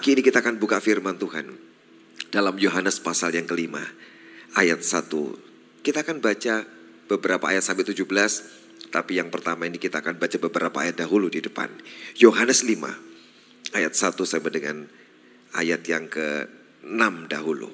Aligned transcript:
Pagi 0.00 0.16
ini 0.16 0.24
kita 0.24 0.40
akan 0.40 0.56
buka 0.56 0.80
firman 0.80 1.20
Tuhan 1.20 1.44
dalam 2.32 2.56
Yohanes 2.56 3.04
pasal 3.04 3.36
yang 3.36 3.44
kelima 3.44 3.84
ayat 4.56 4.80
1. 4.80 5.12
Kita 5.84 6.00
akan 6.00 6.24
baca 6.24 6.64
beberapa 7.04 7.44
ayat 7.44 7.68
sampai 7.68 7.84
17, 7.84 8.08
tapi 8.88 9.20
yang 9.20 9.28
pertama 9.28 9.68
ini 9.68 9.76
kita 9.76 10.00
akan 10.00 10.16
baca 10.16 10.40
beberapa 10.40 10.80
ayat 10.80 11.04
dahulu 11.04 11.28
di 11.28 11.44
depan. 11.44 11.68
Yohanes 12.16 12.64
5 12.64 13.76
ayat 13.76 13.92
1 13.92 14.16
sampai 14.24 14.48
dengan 14.48 14.88
ayat 15.52 15.84
yang 15.84 16.08
ke-6 16.08 17.04
dahulu. 17.28 17.68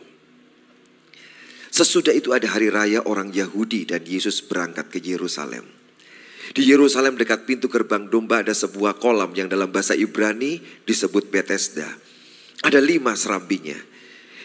Sesudah 1.71 2.11
itu 2.11 2.35
ada 2.35 2.51
hari 2.51 2.75
raya 2.75 3.07
orang 3.07 3.31
Yahudi 3.31 3.87
dan 3.87 4.03
Yesus 4.03 4.43
berangkat 4.43 4.91
ke 4.91 4.99
Yerusalem. 4.99 5.63
Di 6.51 6.67
Yerusalem 6.67 7.15
dekat 7.15 7.47
pintu 7.47 7.71
gerbang 7.71 8.11
domba 8.11 8.43
ada 8.43 8.51
sebuah 8.51 8.99
kolam 8.99 9.31
yang 9.39 9.47
dalam 9.47 9.71
bahasa 9.71 9.95
Ibrani 9.95 10.59
disebut 10.91 11.31
Bethesda. 11.31 12.16
Ada 12.65 12.81
lima 12.81 13.13
serambinya. 13.19 13.77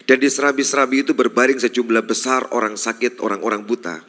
Dan 0.02 0.18
di 0.18 0.26
serambi-serambi 0.26 1.06
itu 1.06 1.14
berbaring 1.14 1.62
sejumlah 1.62 2.04
besar 2.04 2.50
orang 2.50 2.74
sakit, 2.74 3.22
orang-orang 3.22 3.62
buta, 3.62 4.02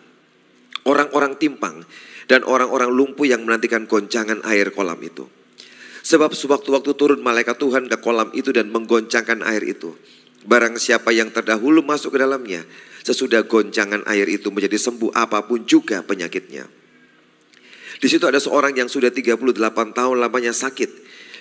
orang-orang 0.90 1.38
timpang, 1.38 1.86
dan 2.26 2.42
orang-orang 2.44 2.90
lumpuh 2.90 3.30
yang 3.30 3.46
menantikan 3.46 3.86
goncangan 3.86 4.42
air 4.50 4.74
kolam 4.74 4.98
itu. 5.06 5.30
Sebab 6.04 6.36
sewaktu-waktu 6.36 6.92
turun 7.00 7.22
malaikat 7.24 7.56
Tuhan 7.62 7.88
ke 7.88 8.02
kolam 8.02 8.34
itu 8.36 8.52
dan 8.52 8.74
menggoncangkan 8.74 9.46
air 9.46 9.64
itu. 9.64 9.96
Barang 10.44 10.76
siapa 10.76 11.16
yang 11.16 11.32
terdahulu 11.32 11.80
masuk 11.86 12.18
ke 12.18 12.20
dalamnya, 12.20 12.68
sesudah 13.06 13.48
goncangan 13.48 14.04
air 14.12 14.28
itu 14.28 14.52
menjadi 14.52 14.76
sembuh 14.76 15.16
apa 15.16 15.48
pun 15.48 15.64
juga 15.64 16.04
penyakitnya. 16.04 16.68
Di 18.04 18.08
situ 18.12 18.28
ada 18.28 18.36
seorang 18.36 18.76
yang 18.76 18.92
sudah 18.92 19.16
38 19.16 19.40
tahun 19.96 20.18
lamanya 20.20 20.52
sakit. 20.52 20.92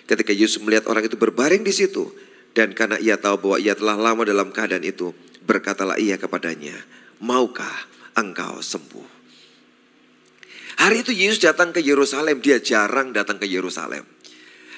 Ketika 0.06 0.30
Yesus 0.30 0.62
melihat 0.62 0.86
orang 0.86 1.10
itu 1.10 1.18
berbaring 1.18 1.66
di 1.66 1.74
situ, 1.74 2.06
dan 2.52 2.76
karena 2.76 3.00
ia 3.00 3.16
tahu 3.16 3.36
bahwa 3.40 3.58
ia 3.60 3.72
telah 3.72 3.96
lama 3.96 4.22
dalam 4.28 4.52
keadaan 4.52 4.84
itu, 4.84 5.12
berkatalah 5.44 5.96
ia 5.96 6.20
kepadanya, 6.20 6.76
"Maukah 7.20 7.88
engkau 8.16 8.60
sembuh?" 8.60 9.24
Hari 10.82 11.04
itu 11.04 11.12
Yesus 11.12 11.40
datang 11.40 11.70
ke 11.70 11.84
Yerusalem, 11.84 12.40
dia 12.40 12.58
jarang 12.60 13.12
datang 13.12 13.36
ke 13.36 13.46
Yerusalem. 13.46 14.02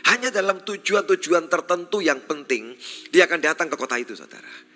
Hanya 0.04 0.28
dalam 0.28 0.60
tujuan-tujuan 0.60 1.48
tertentu 1.48 2.04
yang 2.04 2.20
penting, 2.28 2.76
dia 3.08 3.24
akan 3.24 3.40
datang 3.40 3.72
ke 3.72 3.76
kota 3.78 3.96
itu, 3.96 4.12
saudara. 4.12 4.74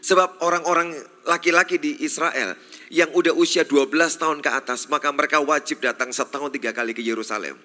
Sebab 0.00 0.40
orang-orang 0.40 0.96
laki-laki 1.28 1.76
di 1.76 2.00
Israel 2.00 2.56
yang 2.88 3.12
udah 3.12 3.36
usia 3.36 3.68
12 3.68 4.16
tahun 4.16 4.40
ke 4.40 4.48
atas, 4.48 4.88
maka 4.88 5.12
mereka 5.12 5.44
wajib 5.44 5.84
datang 5.84 6.08
setahun 6.08 6.48
tiga 6.56 6.72
kali 6.72 6.96
ke 6.96 7.04
Yerusalem. 7.04 7.60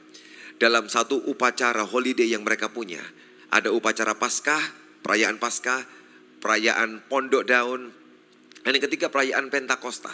Dalam 0.60 0.92
satu 0.92 1.24
upacara 1.24 1.88
holiday 1.88 2.36
yang 2.36 2.44
mereka 2.44 2.68
punya. 2.68 3.00
Ada 3.48 3.72
upacara 3.72 4.20
Paskah, 4.20 4.60
perayaan 5.06 5.38
Paskah, 5.38 5.86
perayaan 6.42 7.06
Pondok 7.06 7.46
Daun, 7.46 7.94
dan 8.66 8.72
yang 8.74 8.82
ketiga 8.90 9.14
perayaan 9.14 9.54
Pentakosta. 9.54 10.10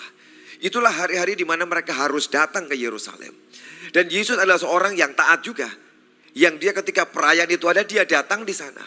Itulah 0.59 0.91
hari-hari 0.91 1.39
di 1.39 1.47
mana 1.47 1.63
mereka 1.63 1.95
harus 1.95 2.27
datang 2.27 2.67
ke 2.67 2.75
Yerusalem. 2.75 3.31
Dan 3.95 4.11
Yesus 4.11 4.35
adalah 4.35 4.59
seorang 4.59 4.99
yang 4.99 5.15
taat 5.15 5.39
juga. 5.47 5.71
Yang 6.35 6.55
dia 6.59 6.71
ketika 6.75 7.07
perayaan 7.07 7.47
itu 7.47 7.65
ada, 7.71 7.87
dia 7.87 8.03
datang 8.03 8.43
di 8.43 8.51
sana. 8.51 8.83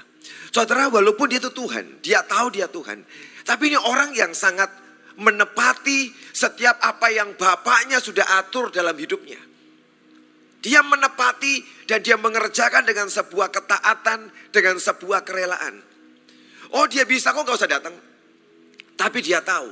Saudara, 0.52 0.92
walaupun 0.92 1.32
dia 1.32 1.40
itu 1.40 1.50
Tuhan, 1.50 2.04
dia 2.04 2.22
tahu 2.22 2.52
dia 2.52 2.68
Tuhan. 2.68 3.02
Tapi 3.42 3.74
ini 3.74 3.78
orang 3.80 4.14
yang 4.14 4.30
sangat 4.36 4.70
menepati 5.18 6.12
setiap 6.30 6.78
apa 6.84 7.10
yang 7.10 7.34
bapaknya 7.34 7.98
sudah 7.98 8.38
atur 8.38 8.70
dalam 8.70 8.94
hidupnya. 8.94 9.40
Dia 10.64 10.80
menepati 10.80 11.84
dan 11.84 12.00
dia 12.00 12.16
mengerjakan 12.16 12.88
dengan 12.88 13.10
sebuah 13.10 13.52
ketaatan, 13.52 14.32
dengan 14.54 14.80
sebuah 14.80 15.26
kerelaan. 15.26 15.93
Oh 16.74 16.90
dia 16.90 17.06
bisa 17.06 17.30
kok 17.30 17.46
gak 17.46 17.54
usah 17.54 17.70
datang. 17.70 17.94
Tapi 18.98 19.18
dia 19.22 19.42
tahu. 19.42 19.70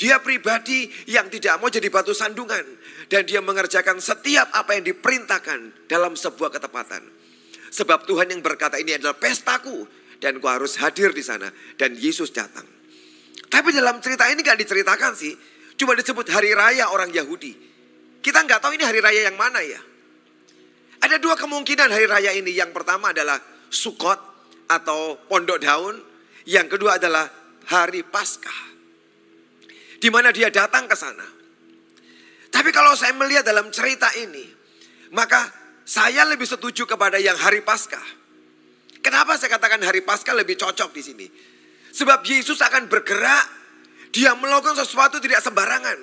Dia 0.00 0.16
pribadi 0.22 0.88
yang 1.10 1.28
tidak 1.28 1.60
mau 1.60 1.68
jadi 1.68 1.90
batu 1.90 2.14
sandungan. 2.14 2.62
Dan 3.10 3.26
dia 3.26 3.42
mengerjakan 3.42 3.98
setiap 3.98 4.54
apa 4.54 4.78
yang 4.78 4.86
diperintahkan 4.86 5.90
dalam 5.90 6.14
sebuah 6.14 6.54
ketepatan. 6.54 7.02
Sebab 7.70 8.06
Tuhan 8.06 8.30
yang 8.30 8.42
berkata 8.42 8.78
ini 8.78 8.94
adalah 8.94 9.18
pestaku 9.18 9.86
dan 10.22 10.38
kau 10.38 10.50
harus 10.50 10.78
hadir 10.78 11.10
di 11.10 11.22
sana. 11.22 11.50
Dan 11.74 11.98
Yesus 11.98 12.30
datang. 12.30 12.66
Tapi 13.50 13.74
dalam 13.74 13.98
cerita 13.98 14.30
ini 14.30 14.46
gak 14.46 14.58
diceritakan 14.62 15.12
sih. 15.18 15.34
Cuma 15.74 15.98
disebut 15.98 16.30
hari 16.30 16.54
raya 16.54 16.94
orang 16.94 17.10
Yahudi. 17.10 17.56
Kita 18.20 18.44
nggak 18.44 18.60
tahu 18.60 18.76
ini 18.76 18.84
hari 18.84 19.00
raya 19.00 19.32
yang 19.32 19.36
mana 19.40 19.64
ya. 19.64 19.80
Ada 21.00 21.16
dua 21.16 21.40
kemungkinan 21.40 21.88
hari 21.88 22.04
raya 22.04 22.36
ini. 22.36 22.52
Yang 22.52 22.76
pertama 22.76 23.16
adalah 23.16 23.40
Sukot 23.72 24.20
atau 24.68 25.16
Pondok 25.24 25.56
Daun. 25.56 26.09
Yang 26.50 26.66
kedua 26.74 26.98
adalah 26.98 27.30
hari 27.70 28.02
Paskah. 28.02 28.74
Di 30.02 30.10
mana 30.10 30.34
dia 30.34 30.50
datang 30.50 30.90
ke 30.90 30.98
sana. 30.98 31.22
Tapi 32.50 32.74
kalau 32.74 32.98
saya 32.98 33.14
melihat 33.14 33.46
dalam 33.46 33.70
cerita 33.70 34.10
ini, 34.18 34.42
maka 35.14 35.46
saya 35.86 36.26
lebih 36.26 36.50
setuju 36.50 36.90
kepada 36.90 37.22
yang 37.22 37.38
hari 37.38 37.62
Paskah. 37.62 38.02
Kenapa 38.98 39.38
saya 39.38 39.54
katakan 39.54 39.78
hari 39.86 40.02
Paskah 40.02 40.34
lebih 40.34 40.58
cocok 40.58 40.90
di 40.90 41.02
sini? 41.06 41.26
Sebab 41.94 42.26
Yesus 42.26 42.58
akan 42.58 42.90
bergerak, 42.90 43.46
dia 44.10 44.34
melakukan 44.34 44.74
sesuatu 44.74 45.22
tidak 45.22 45.46
sembarangan. 45.46 46.02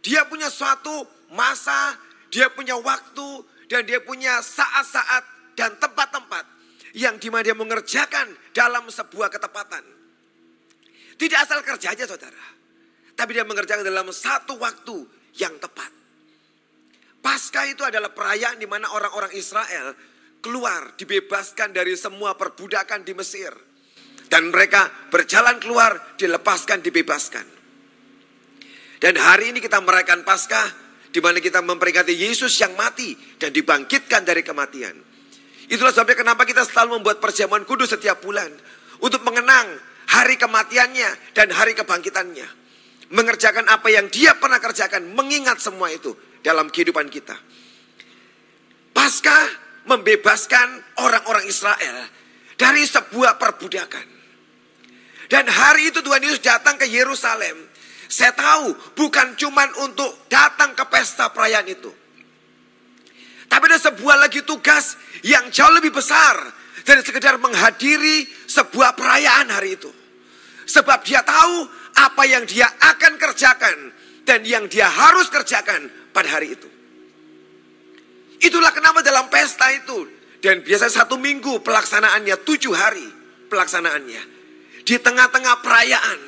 Dia 0.00 0.24
punya 0.24 0.48
suatu 0.48 1.04
masa, 1.36 1.92
dia 2.32 2.48
punya 2.48 2.80
waktu, 2.80 3.44
dan 3.68 3.84
dia 3.84 4.00
punya 4.00 4.40
saat-saat 4.40 5.24
dan 5.60 5.76
tempat-tempat 5.76 6.55
yang 6.96 7.20
di 7.20 7.28
mana 7.28 7.44
dia 7.44 7.56
mengerjakan 7.56 8.32
dalam 8.56 8.88
sebuah 8.88 9.28
ketepatan. 9.28 9.84
Tidak 11.16 11.38
asal 11.38 11.60
kerja 11.60 11.92
aja 11.92 12.08
saudara. 12.08 12.40
Tapi 13.12 13.30
dia 13.36 13.44
mengerjakan 13.44 13.84
dalam 13.84 14.08
satu 14.08 14.56
waktu 14.56 14.96
yang 15.36 15.56
tepat. 15.60 15.92
Paskah 17.20 17.68
itu 17.68 17.84
adalah 17.84 18.12
perayaan 18.12 18.56
di 18.56 18.68
mana 18.68 18.88
orang-orang 18.92 19.32
Israel 19.36 19.92
keluar, 20.40 20.96
dibebaskan 20.96 21.72
dari 21.72 21.96
semua 21.96 22.36
perbudakan 22.36 23.04
di 23.04 23.12
Mesir. 23.12 23.52
Dan 24.26 24.52
mereka 24.52 24.88
berjalan 25.12 25.60
keluar, 25.60 26.16
dilepaskan, 26.16 26.80
dibebaskan. 26.80 27.46
Dan 29.00 29.20
hari 29.20 29.52
ini 29.52 29.60
kita 29.60 29.80
merayakan 29.84 30.24
Paskah, 30.24 30.68
di 31.12 31.20
mana 31.20 31.40
kita 31.40 31.60
memperingati 31.60 32.12
Yesus 32.12 32.56
yang 32.60 32.76
mati 32.76 33.16
dan 33.40 33.52
dibangkitkan 33.52 34.24
dari 34.24 34.44
kematian. 34.44 35.15
Itulah 35.66 35.90
sebabnya 35.90 36.22
kenapa 36.22 36.46
kita 36.46 36.62
selalu 36.62 37.00
membuat 37.02 37.18
perjamuan 37.18 37.66
kudus 37.66 37.94
setiap 37.94 38.22
bulan. 38.22 38.48
Untuk 39.02 39.20
mengenang 39.26 39.66
hari 40.10 40.38
kematiannya 40.38 41.34
dan 41.34 41.50
hari 41.52 41.74
kebangkitannya. 41.74 42.46
Mengerjakan 43.10 43.70
apa 43.70 43.86
yang 43.90 44.10
dia 44.10 44.34
pernah 44.34 44.58
kerjakan, 44.58 45.14
mengingat 45.14 45.62
semua 45.62 45.90
itu 45.94 46.14
dalam 46.42 46.70
kehidupan 46.70 47.06
kita. 47.06 47.38
Paskah 48.90 49.46
membebaskan 49.86 50.98
orang-orang 51.02 51.46
Israel 51.46 52.10
dari 52.58 52.82
sebuah 52.82 53.38
perbudakan. 53.38 54.06
Dan 55.26 55.46
hari 55.50 55.90
itu 55.90 56.02
Tuhan 56.02 56.22
Yesus 56.22 56.42
datang 56.42 56.78
ke 56.78 56.86
Yerusalem. 56.86 57.66
Saya 58.06 58.30
tahu 58.34 58.74
bukan 58.94 59.34
cuma 59.34 59.66
untuk 59.82 60.30
datang 60.30 60.74
ke 60.78 60.86
pesta 60.86 61.30
perayaan 61.34 61.66
itu. 61.66 61.90
Ada 63.66 63.90
sebuah 63.90 64.22
lagi 64.22 64.46
tugas 64.46 64.94
yang 65.26 65.50
jauh 65.50 65.74
lebih 65.74 65.90
besar 65.90 66.38
dari 66.86 67.02
sekedar 67.02 67.34
menghadiri 67.42 68.46
sebuah 68.46 68.94
perayaan 68.94 69.50
hari 69.50 69.74
itu. 69.74 69.90
Sebab 70.70 71.02
dia 71.02 71.26
tahu 71.26 71.66
apa 71.98 72.22
yang 72.30 72.46
dia 72.46 72.70
akan 72.70 73.18
kerjakan 73.18 73.90
dan 74.22 74.46
yang 74.46 74.70
dia 74.70 74.86
harus 74.86 75.26
kerjakan 75.34 75.90
pada 76.14 76.38
hari 76.38 76.54
itu. 76.54 76.68
Itulah 78.38 78.70
kenapa 78.70 79.02
dalam 79.02 79.26
pesta 79.26 79.66
itu. 79.74 80.14
Dan 80.38 80.62
biasanya 80.62 81.02
satu 81.02 81.18
minggu 81.18 81.58
pelaksanaannya, 81.66 82.46
tujuh 82.46 82.70
hari 82.70 83.02
pelaksanaannya. 83.50 84.22
Di 84.86 84.94
tengah-tengah 85.02 85.58
perayaan. 85.58 86.20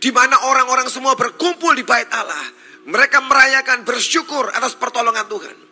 Di 0.00 0.08
mana 0.16 0.48
orang-orang 0.48 0.88
semua 0.88 1.12
berkumpul 1.12 1.76
di 1.76 1.84
bait 1.84 2.08
Allah. 2.08 2.56
Mereka 2.88 3.20
merayakan 3.20 3.84
bersyukur 3.84 4.48
atas 4.48 4.72
pertolongan 4.80 5.28
Tuhan. 5.28 5.65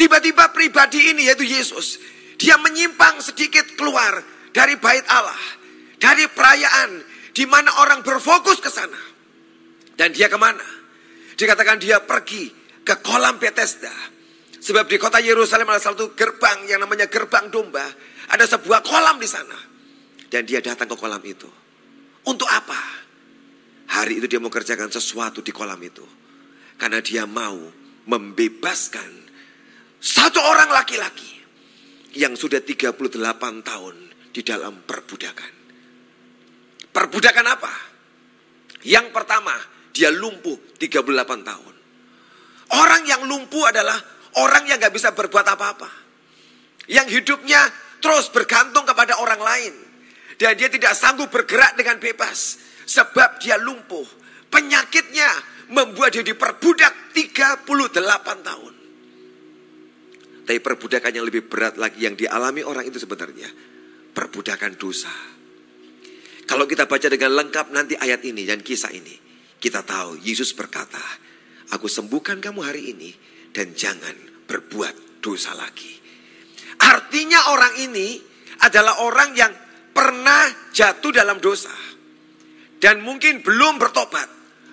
Tiba-tiba 0.00 0.48
pribadi 0.56 1.12
ini 1.12 1.28
yaitu 1.28 1.44
Yesus. 1.44 2.00
Dia 2.40 2.56
menyimpang 2.56 3.20
sedikit 3.20 3.76
keluar 3.76 4.24
dari 4.56 4.80
bait 4.80 5.04
Allah. 5.12 5.36
Dari 6.00 6.24
perayaan 6.24 7.04
di 7.36 7.44
mana 7.44 7.84
orang 7.84 8.00
berfokus 8.00 8.64
ke 8.64 8.72
sana. 8.72 8.96
Dan 9.92 10.16
dia 10.16 10.32
ke 10.32 10.40
mana? 10.40 10.64
Dikatakan 11.36 11.76
dia 11.76 12.00
pergi 12.00 12.48
ke 12.80 13.04
kolam 13.04 13.36
Bethesda 13.36 13.92
Sebab 14.60 14.92
di 14.92 15.00
kota 15.00 15.16
Yerusalem 15.24 15.72
ada 15.72 15.80
satu 15.80 16.12
gerbang 16.12 16.68
yang 16.68 16.84
namanya 16.84 17.08
gerbang 17.08 17.48
domba. 17.48 17.88
Ada 18.28 18.56
sebuah 18.56 18.84
kolam 18.84 19.16
di 19.16 19.24
sana. 19.24 19.56
Dan 20.28 20.44
dia 20.44 20.60
datang 20.60 20.86
ke 20.86 20.96
kolam 21.00 21.24
itu. 21.24 21.48
Untuk 22.28 22.46
apa? 22.46 22.76
Hari 23.90 24.20
itu 24.20 24.28
dia 24.28 24.38
mau 24.38 24.52
kerjakan 24.52 24.92
sesuatu 24.92 25.40
di 25.40 25.50
kolam 25.50 25.80
itu. 25.80 26.04
Karena 26.76 27.00
dia 27.00 27.24
mau 27.24 27.56
membebaskan 28.04 29.19
satu 30.00 30.40
orang 30.40 30.72
laki-laki 30.72 31.28
yang 32.16 32.32
sudah 32.32 32.64
38 32.64 32.96
tahun 33.60 33.96
di 34.32 34.40
dalam 34.40 34.80
perbudakan. 34.80 35.52
Perbudakan 36.90 37.46
apa? 37.46 37.72
Yang 38.88 39.12
pertama, 39.12 39.52
dia 39.92 40.08
lumpuh 40.08 40.56
38 40.80 41.04
tahun. 41.44 41.74
Orang 42.70 43.02
yang 43.04 43.28
lumpuh 43.28 43.68
adalah 43.68 44.00
orang 44.40 44.64
yang 44.64 44.80
gak 44.80 44.96
bisa 44.96 45.12
berbuat 45.12 45.44
apa-apa. 45.44 45.90
Yang 46.88 47.20
hidupnya 47.20 47.60
terus 48.00 48.32
bergantung 48.32 48.88
kepada 48.88 49.20
orang 49.20 49.38
lain. 49.38 49.74
Dan 50.40 50.56
dia 50.56 50.72
tidak 50.72 50.96
sanggup 50.96 51.28
bergerak 51.28 51.76
dengan 51.76 52.00
bebas. 52.00 52.56
Sebab 52.88 53.36
dia 53.38 53.60
lumpuh. 53.60 54.08
Penyakitnya 54.48 55.28
membuat 55.76 56.16
dia 56.16 56.24
diperbudak 56.24 57.12
38 57.12 57.68
tahun. 58.40 58.79
Tapi 60.50 60.58
perbudakan 60.58 61.14
yang 61.14 61.22
lebih 61.30 61.46
berat 61.46 61.78
lagi 61.78 62.02
yang 62.02 62.18
dialami 62.18 62.66
orang 62.66 62.82
itu 62.82 62.98
sebenarnya. 62.98 63.46
Perbudakan 64.10 64.74
dosa. 64.74 65.14
Kalau 66.42 66.66
kita 66.66 66.90
baca 66.90 67.06
dengan 67.06 67.38
lengkap 67.38 67.70
nanti 67.70 67.94
ayat 67.94 68.26
ini 68.26 68.42
dan 68.50 68.58
kisah 68.58 68.90
ini. 68.90 69.14
Kita 69.62 69.86
tahu 69.86 70.18
Yesus 70.18 70.50
berkata, 70.58 70.98
Aku 71.70 71.86
sembuhkan 71.86 72.42
kamu 72.42 72.66
hari 72.66 72.82
ini 72.90 73.14
dan 73.54 73.78
jangan 73.78 74.10
berbuat 74.50 75.22
dosa 75.22 75.54
lagi. 75.54 75.94
Artinya 76.82 77.54
orang 77.54 77.86
ini 77.86 78.18
adalah 78.66 79.06
orang 79.06 79.30
yang 79.38 79.54
pernah 79.94 80.50
jatuh 80.74 81.14
dalam 81.14 81.38
dosa. 81.38 81.70
Dan 82.74 83.06
mungkin 83.06 83.46
belum 83.46 83.78
bertobat. 83.78 84.26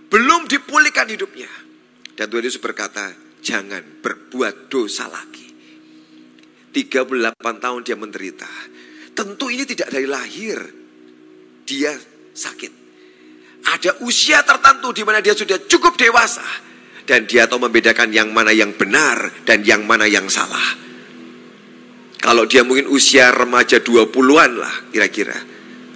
Belum 0.10 0.50
dipulihkan 0.50 1.06
hidupnya. 1.06 1.54
Dan 2.18 2.34
Tuhan 2.34 2.50
Yesus 2.50 2.66
berkata, 2.66 3.14
jangan 3.46 4.02
berbuat 4.02 4.74
dosa 4.74 5.06
lagi. 5.06 5.47
38 6.78 7.42
tahun 7.58 7.82
dia 7.82 7.98
menderita. 7.98 8.50
Tentu 9.18 9.50
ini 9.50 9.66
tidak 9.66 9.90
dari 9.90 10.06
lahir. 10.06 10.62
Dia 11.66 11.98
sakit. 12.38 12.72
Ada 13.66 14.06
usia 14.06 14.46
tertentu 14.46 14.94
di 14.94 15.02
mana 15.02 15.18
dia 15.18 15.34
sudah 15.34 15.58
cukup 15.66 15.98
dewasa 15.98 16.46
dan 17.10 17.26
dia 17.26 17.50
tahu 17.50 17.66
membedakan 17.66 18.14
yang 18.14 18.30
mana 18.30 18.54
yang 18.54 18.78
benar 18.78 19.42
dan 19.42 19.66
yang 19.66 19.90
mana 19.90 20.06
yang 20.06 20.30
salah. 20.30 20.78
Kalau 22.22 22.46
dia 22.46 22.62
mungkin 22.62 22.86
usia 22.94 23.34
remaja 23.34 23.82
20-an 23.82 24.52
lah 24.62 24.76
kira-kira. 24.94 25.36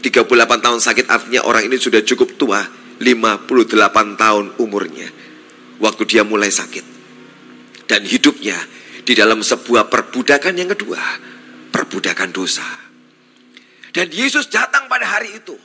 38 0.01 0.25
tahun 0.65 0.79
sakit 0.81 1.05
artinya 1.05 1.45
orang 1.45 1.69
ini 1.69 1.77
sudah 1.77 2.01
cukup 2.01 2.41
tua, 2.41 2.65
58 2.97 4.17
tahun 4.17 4.45
umurnya. 4.57 5.07
Waktu 5.77 6.03
dia 6.09 6.25
mulai 6.25 6.49
sakit. 6.49 6.85
Dan 7.85 8.01
hidupnya 8.07 8.57
di 9.01 9.13
dalam 9.17 9.41
sebuah 9.41 9.89
perbudakan 9.89 10.53
yang 10.57 10.69
kedua, 10.71 11.01
perbudakan 11.73 12.29
dosa. 12.29 12.65
Dan 13.91 14.07
Yesus 14.07 14.47
datang 14.47 14.87
pada 14.87 15.03
hari 15.19 15.35
itu, 15.35 15.57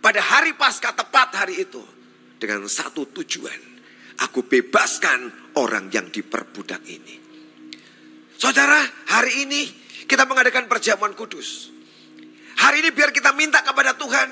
pada 0.00 0.22
hari 0.22 0.56
pasca 0.56 0.94
tepat 0.96 1.36
hari 1.36 1.66
itu 1.68 1.82
dengan 2.40 2.64
satu 2.64 3.08
tujuan 3.12 3.74
Aku 4.22 4.46
bebaskan 4.46 5.26
orang 5.58 5.90
yang 5.90 6.06
diperbudak 6.06 6.86
ini. 6.86 7.18
Saudara, 8.38 8.78
hari 9.10 9.42
ini 9.42 9.66
kita 10.06 10.22
mengadakan 10.28 10.70
perjamuan 10.70 11.18
kudus. 11.18 11.74
Hari 12.54 12.86
ini 12.86 12.94
biar 12.94 13.10
kita 13.10 13.34
minta 13.34 13.58
kepada 13.66 13.98
Tuhan. 13.98 14.28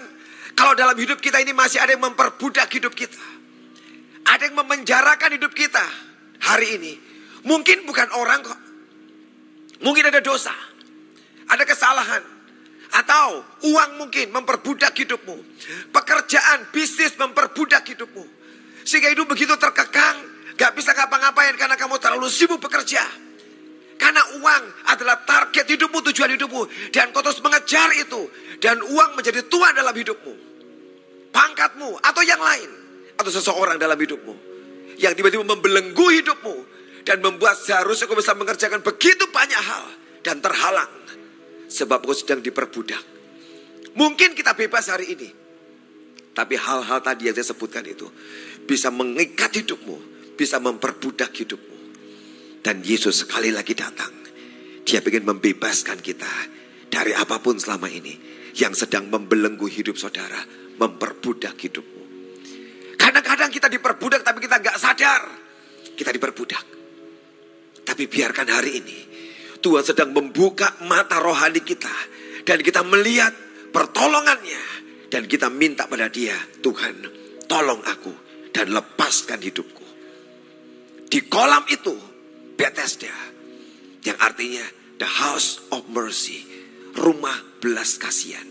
Kalau 0.55 0.79
dalam 0.79 0.94
hidup 0.94 1.19
kita 1.19 1.43
ini 1.43 1.50
masih 1.50 1.82
ada 1.82 1.99
yang 1.99 2.05
memperbudak 2.05 2.70
hidup 2.70 2.94
kita. 2.94 3.19
Ada 4.23 4.53
yang 4.53 4.62
memenjarakan 4.62 5.35
hidup 5.35 5.50
kita 5.50 5.82
hari 6.47 6.79
ini. 6.79 6.93
Mungkin 7.43 7.85
bukan 7.87 8.09
orang 8.15 8.41
kok. 8.47 8.61
Mungkin 9.83 10.05
ada 10.09 10.23
dosa. 10.23 10.55
Ada 11.50 11.67
kesalahan. 11.67 12.23
Atau 12.93 13.43
uang 13.73 13.91
mungkin 13.99 14.31
memperbudak 14.31 14.94
hidupmu. 14.94 15.37
Pekerjaan, 15.91 16.71
bisnis 16.71 17.17
memperbudak 17.19 17.83
hidupmu. 17.89 18.25
Sehingga 18.85 19.11
hidup 19.11 19.31
begitu 19.31 19.55
terkekang, 19.56 20.17
gak 20.55 20.77
bisa 20.77 20.93
ngapa-ngapain 20.93 21.56
karena 21.56 21.75
kamu 21.75 21.97
terlalu 21.99 22.29
sibuk 22.29 22.61
bekerja. 22.61 23.03
Karena 23.97 24.23
uang 24.43 24.62
adalah 24.91 25.23
target 25.23 25.62
hidupmu, 25.62 26.03
tujuan 26.11 26.35
hidupmu. 26.35 26.91
Dan 26.91 27.15
kau 27.15 27.23
terus 27.23 27.39
mengejar 27.39 27.94
itu. 27.94 28.27
Dan 28.59 28.83
uang 28.83 29.15
menjadi 29.15 29.47
tuan 29.47 29.73
dalam 29.79 29.94
hidupmu. 29.94 30.35
Pangkatmu 31.31 32.03
atau 32.03 32.23
yang 32.27 32.43
lain. 32.43 32.71
Atau 33.15 33.31
seseorang 33.31 33.79
dalam 33.79 33.94
hidupmu. 33.94 34.35
Yang 34.99 35.23
tiba-tiba 35.23 35.47
membelenggu 35.47 36.06
hidupmu. 36.19 36.56
Dan 37.02 37.19
membuat 37.19 37.58
seharusnya 37.58 38.06
kau 38.06 38.19
bisa 38.19 38.34
mengerjakan 38.34 38.81
begitu 38.82 39.26
banyak 39.31 39.58
hal. 39.58 39.84
Dan 40.22 40.38
terhalang. 40.38 40.90
Sebab 41.66 42.06
kau 42.06 42.14
sedang 42.14 42.38
diperbudak. 42.38 43.02
Mungkin 43.99 44.32
kita 44.38 44.54
bebas 44.54 44.88
hari 44.88 45.12
ini. 45.12 45.28
Tapi 46.32 46.56
hal-hal 46.56 47.04
tadi 47.04 47.28
yang 47.28 47.37
saya 47.37 47.52
sebutkan 47.52 47.84
itu 47.84 48.08
bisa 48.64 48.88
mengikat 48.88 49.52
hidupmu, 49.52 49.96
bisa 50.32 50.56
memperbudak 50.56 51.28
hidupmu. 51.28 51.76
Dan 52.64 52.81
Yesus 52.81 53.26
sekali 53.26 53.52
lagi 53.52 53.76
datang. 53.76 54.08
Dia 54.81 55.05
ingin 55.05 55.28
membebaskan 55.28 56.00
kita 56.00 56.31
dari 56.88 57.12
apa 57.12 57.37
pun 57.37 57.60
selama 57.60 57.84
ini 57.93 58.16
yang 58.56 58.72
sedang 58.72 59.12
membelenggu 59.12 59.69
hidup 59.69 60.00
saudara, 60.00 60.40
memperbudak 60.81 61.52
hidupmu. 61.52 62.02
Kadang-kadang 62.96 63.52
kita 63.52 63.69
diperbudak 63.69 64.25
tapi 64.25 64.40
kita 64.40 64.56
nggak 64.56 64.78
sadar 64.81 65.43
kita 65.96 66.10
diperbudak. 66.12 66.64
Tapi 67.93 68.09
biarkan 68.09 68.49
hari 68.49 68.81
ini 68.81 68.99
Tuhan 69.61 69.85
sedang 69.85 70.17
membuka 70.17 70.81
mata 70.89 71.21
rohani 71.21 71.61
kita 71.61 71.93
dan 72.41 72.65
kita 72.65 72.81
melihat 72.89 73.37
pertolongannya 73.69 74.65
dan 75.12 75.29
kita 75.29 75.53
minta 75.53 75.85
pada 75.85 76.09
dia, 76.09 76.33
Tuhan 76.65 77.05
tolong 77.44 77.85
aku 77.85 78.12
dan 78.49 78.73
lepaskan 78.73 79.44
hidupku. 79.44 79.85
Di 81.05 81.21
kolam 81.29 81.69
itu, 81.69 81.93
Bethesda, 82.56 83.12
yang 84.09 84.17
artinya 84.25 84.65
the 84.97 85.05
house 85.05 85.61
of 85.69 85.85
mercy, 85.93 86.49
rumah 86.97 87.37
belas 87.61 88.00
kasihan. 88.00 88.49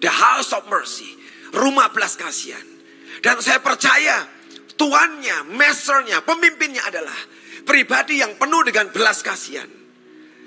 The 0.00 0.08
house 0.08 0.56
of 0.56 0.64
mercy, 0.72 1.12
rumah 1.52 1.92
belas 1.92 2.16
kasihan. 2.16 2.64
Dan 3.20 3.44
saya 3.44 3.60
percaya 3.60 4.24
tuannya, 4.80 5.52
masternya, 5.52 6.24
pemimpinnya 6.24 6.80
adalah 6.88 7.39
pribadi 7.64 8.20
yang 8.20 8.36
penuh 8.36 8.62
dengan 8.66 8.92
belas 8.92 9.24
kasihan. 9.24 9.68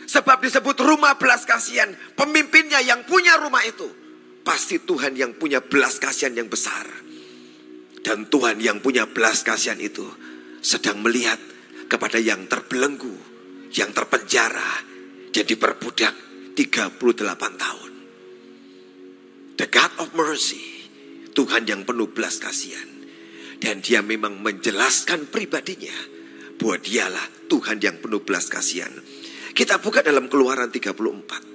Sebab 0.03 0.43
disebut 0.43 0.77
rumah 0.83 1.15
belas 1.15 1.47
kasihan, 1.47 1.89
pemimpinnya 2.13 2.83
yang 2.83 3.07
punya 3.07 3.39
rumah 3.39 3.63
itu 3.63 4.03
Pasti 4.43 4.83
Tuhan 4.83 5.15
yang 5.15 5.39
punya 5.39 5.63
belas 5.63 6.03
kasihan 6.03 6.35
yang 6.35 6.51
besar. 6.51 6.83
Dan 8.03 8.27
Tuhan 8.27 8.59
yang 8.59 8.83
punya 8.83 9.07
belas 9.07 9.47
kasihan 9.47 9.79
itu 9.79 10.03
sedang 10.59 10.99
melihat 10.99 11.39
kepada 11.87 12.19
yang 12.19 12.51
terbelenggu, 12.51 13.15
yang 13.71 13.95
terpenjara, 13.95 14.83
jadi 15.31 15.55
perbudak 15.55 16.11
38 16.59 16.99
tahun. 17.39 17.91
The 19.55 19.67
God 19.71 19.93
of 20.03 20.11
mercy, 20.11 20.91
Tuhan 21.31 21.63
yang 21.63 21.87
penuh 21.87 22.11
belas 22.11 22.43
kasihan. 22.43 22.91
Dan 23.63 23.79
dia 23.79 24.03
memang 24.03 24.43
menjelaskan 24.43 25.31
pribadinya 25.31 25.95
bahwa 26.57 26.77
dialah 26.81 27.25
Tuhan 27.49 27.77
yang 27.81 27.97
penuh 28.01 28.21
belas 28.25 28.49
kasihan. 28.49 28.91
Kita 29.53 29.77
buka 29.77 30.01
dalam 30.01 30.25
keluaran 30.29 30.73
34. 30.73 31.53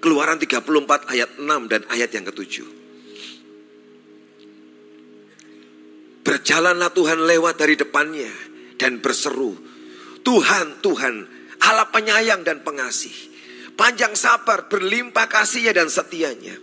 Keluaran 0.00 0.36
34 0.40 1.12
ayat 1.12 1.30
6 1.40 1.72
dan 1.72 1.84
ayat 1.88 2.10
yang 2.12 2.24
ketujuh. 2.28 2.68
Berjalanlah 6.20 6.92
Tuhan 6.92 7.24
lewat 7.24 7.56
dari 7.56 7.80
depannya 7.80 8.28
dan 8.76 9.00
berseru, 9.00 9.56
Tuhan, 10.20 10.84
Tuhan, 10.84 11.14
Allah 11.64 11.88
penyayang 11.88 12.44
dan 12.44 12.60
pengasih, 12.60 13.12
panjang 13.76 14.12
sabar, 14.12 14.68
berlimpah 14.68 15.28
kasihnya 15.28 15.72
dan 15.76 15.88
setianya, 15.88 16.56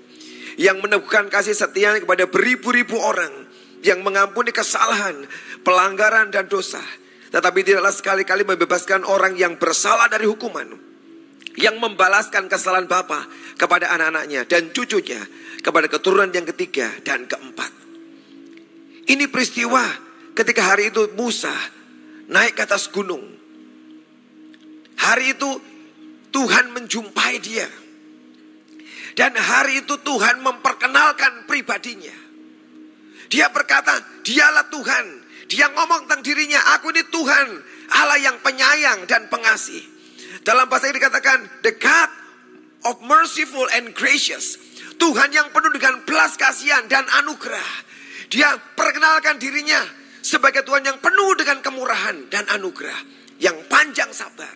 yang 0.62 0.78
meneguhkan 0.82 1.30
kasih 1.30 1.58
setianya 1.58 2.02
kepada 2.06 2.30
beribu-ribu 2.30 3.02
orang, 3.02 3.47
yang 3.86 4.02
mengampuni 4.02 4.50
kesalahan, 4.54 5.28
pelanggaran 5.62 6.34
dan 6.34 6.50
dosa, 6.50 6.82
tetapi 7.30 7.62
tidaklah 7.62 7.94
sekali-kali 7.94 8.44
membebaskan 8.48 9.06
orang 9.06 9.38
yang 9.38 9.60
bersalah 9.60 10.10
dari 10.10 10.26
hukuman 10.26 10.88
yang 11.58 11.82
membalaskan 11.82 12.46
kesalahan 12.46 12.86
Bapa 12.86 13.26
kepada 13.58 13.90
anak-anaknya 13.98 14.46
dan 14.46 14.70
cucunya 14.70 15.18
kepada 15.66 15.90
keturunan 15.90 16.30
yang 16.30 16.46
ketiga 16.54 16.86
dan 17.02 17.26
keempat. 17.26 17.74
Ini 19.10 19.26
peristiwa 19.34 19.82
ketika 20.38 20.70
hari 20.70 20.94
itu 20.94 21.10
Musa 21.18 21.52
naik 22.30 22.54
ke 22.54 22.62
atas 22.62 22.94
gunung. 22.94 23.26
Hari 25.02 25.34
itu 25.34 25.50
Tuhan 26.30 26.78
menjumpai 26.78 27.36
dia. 27.42 27.66
Dan 29.18 29.34
hari 29.34 29.82
itu 29.82 29.98
Tuhan 29.98 30.46
memperkenalkan 30.46 31.50
pribadinya. 31.50 32.27
Dia 33.28 33.52
berkata, 33.52 34.24
dialah 34.24 34.68
Tuhan. 34.72 35.06
Dia 35.48 35.72
ngomong 35.72 36.08
tentang 36.08 36.24
dirinya, 36.28 36.60
aku 36.76 36.92
ini 36.92 37.08
Tuhan, 37.08 37.48
Allah 37.96 38.20
yang 38.20 38.38
penyayang 38.44 39.08
dan 39.08 39.32
pengasih. 39.32 39.80
Dalam 40.44 40.68
bahasa 40.68 40.92
ini 40.92 41.00
dikatakan 41.00 41.64
the 41.64 41.76
God 41.76 42.12
of 42.88 43.00
merciful 43.04 43.68
and 43.76 43.92
gracious. 43.96 44.60
Tuhan 44.98 45.30
yang 45.32 45.52
penuh 45.54 45.72
dengan 45.76 46.04
belas 46.04 46.36
kasihan 46.36 46.88
dan 46.90 47.06
anugerah. 47.24 47.86
Dia 48.28 48.60
perkenalkan 48.76 49.40
dirinya 49.40 49.80
sebagai 50.20 50.68
Tuhan 50.68 50.84
yang 50.84 51.00
penuh 51.00 51.32
dengan 51.40 51.64
kemurahan 51.64 52.28
dan 52.28 52.44
anugerah. 52.52 53.16
Yang 53.38 53.70
panjang 53.70 54.10
sabar. 54.12 54.56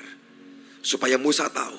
Supaya 0.81 1.21
Musa 1.21 1.45
tahu 1.53 1.77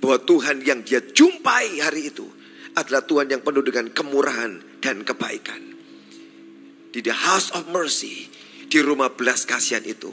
bahwa 0.00 0.18
Tuhan 0.24 0.64
yang 0.64 0.80
dia 0.82 1.04
jumpai 1.04 1.78
hari 1.84 2.08
itu 2.10 2.24
adalah 2.72 3.04
Tuhan 3.04 3.28
yang 3.28 3.44
penuh 3.44 3.60
dengan 3.60 3.92
kemurahan 3.92 4.80
dan 4.80 5.04
kebaikan. 5.04 5.71
Di 6.92 7.00
the 7.00 7.16
house 7.16 7.48
of 7.56 7.72
mercy, 7.72 8.28
di 8.68 8.78
rumah 8.84 9.16
belas 9.16 9.48
kasihan 9.48 9.80
itu, 9.88 10.12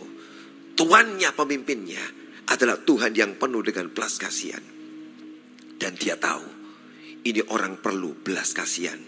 tuannya 0.80 1.28
pemimpinnya 1.36 2.02
adalah 2.48 2.80
Tuhan 2.80 3.12
yang 3.14 3.36
penuh 3.36 3.60
dengan 3.62 3.92
belas 3.92 4.16
kasihan. 4.16 4.64
Dan 5.80 5.96
dia 6.00 6.16
tahu 6.16 6.44
ini 7.28 7.44
orang 7.52 7.84
perlu 7.84 8.16
belas 8.16 8.56
kasihan. 8.56 9.00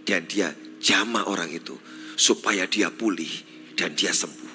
Dan 0.00 0.24
dia 0.24 0.52
jama 0.80 1.28
orang 1.28 1.52
itu 1.52 1.76
supaya 2.16 2.64
dia 2.68 2.88
pulih 2.92 3.30
dan 3.76 3.92
dia 3.96 4.12
sembuh. 4.12 4.52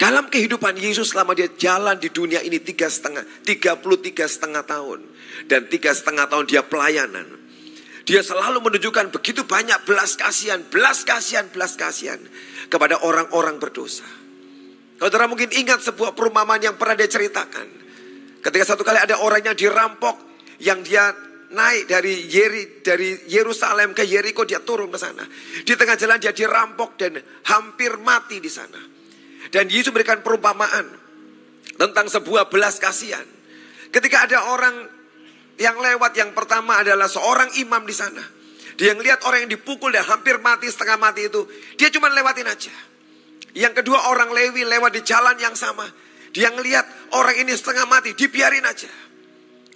Dalam 0.00 0.32
kehidupan 0.32 0.80
Yesus 0.80 1.12
selama 1.12 1.36
dia 1.36 1.52
jalan 1.60 2.00
di 2.00 2.08
dunia 2.08 2.40
ini 2.40 2.56
tiga 2.60 2.88
setengah, 2.88 3.20
tiga 3.44 3.76
puluh 3.76 4.00
tiga 4.00 4.24
setengah 4.24 4.64
tahun. 4.64 5.04
Dan 5.44 5.68
tiga 5.68 5.92
setengah 5.92 6.28
tahun 6.28 6.48
dia 6.48 6.64
pelayanan. 6.64 7.39
Dia 8.10 8.26
selalu 8.26 8.58
menunjukkan 8.58 9.14
begitu 9.14 9.46
banyak 9.46 9.86
belas 9.86 10.18
kasihan, 10.18 10.58
belas 10.66 11.06
kasihan, 11.06 11.46
belas 11.46 11.78
kasihan 11.78 12.18
kepada 12.66 12.98
orang-orang 13.06 13.62
berdosa. 13.62 14.02
Saudara 14.98 15.30
mungkin 15.30 15.54
ingat 15.54 15.86
sebuah 15.86 16.18
perumpamaan 16.18 16.58
yang 16.58 16.74
pernah 16.74 16.98
dia 16.98 17.06
ceritakan. 17.06 17.70
Ketika 18.42 18.74
satu 18.74 18.82
kali 18.82 18.98
ada 18.98 19.22
orang 19.22 19.46
yang 19.46 19.54
dirampok, 19.54 20.18
yang 20.58 20.82
dia 20.82 21.14
naik 21.54 21.86
dari 21.86 22.26
Yeri 22.26 22.82
dari 22.82 23.30
Yerusalem 23.30 23.94
ke 23.94 24.02
Yeriko 24.02 24.42
dia 24.42 24.58
turun 24.58 24.90
ke 24.90 24.98
sana. 24.98 25.22
Di 25.62 25.78
tengah 25.78 25.94
jalan 25.94 26.18
dia 26.18 26.34
dirampok 26.34 26.98
dan 26.98 27.14
hampir 27.46 27.94
mati 28.02 28.42
di 28.42 28.50
sana. 28.50 28.82
Dan 29.54 29.70
Yesus 29.70 29.94
memberikan 29.94 30.18
perumpamaan 30.26 30.98
tentang 31.78 32.10
sebuah 32.10 32.50
belas 32.50 32.82
kasihan. 32.82 33.24
Ketika 33.94 34.26
ada 34.26 34.50
orang 34.50 34.99
yang 35.60 35.76
lewat 35.76 36.16
yang 36.16 36.32
pertama 36.32 36.80
adalah 36.80 37.04
seorang 37.04 37.52
imam 37.60 37.84
di 37.84 37.92
sana. 37.92 38.24
Dia 38.80 38.96
ngelihat 38.96 39.20
orang 39.28 39.44
yang 39.44 39.52
dipukul 39.60 39.92
dan 39.92 40.08
hampir 40.08 40.40
mati 40.40 40.72
setengah 40.72 40.96
mati 40.96 41.28
itu, 41.28 41.44
dia 41.76 41.92
cuma 41.92 42.08
lewatin 42.08 42.48
aja. 42.48 42.72
Yang 43.52 43.84
kedua 43.84 44.08
orang 44.08 44.32
Lewi 44.32 44.64
lewat 44.64 44.96
di 44.96 45.02
jalan 45.04 45.36
yang 45.36 45.52
sama. 45.52 45.84
Dia 46.32 46.48
ngelihat 46.48 47.12
orang 47.12 47.36
ini 47.44 47.52
setengah 47.52 47.84
mati, 47.84 48.16
dibiarin 48.16 48.64
aja. 48.64 48.88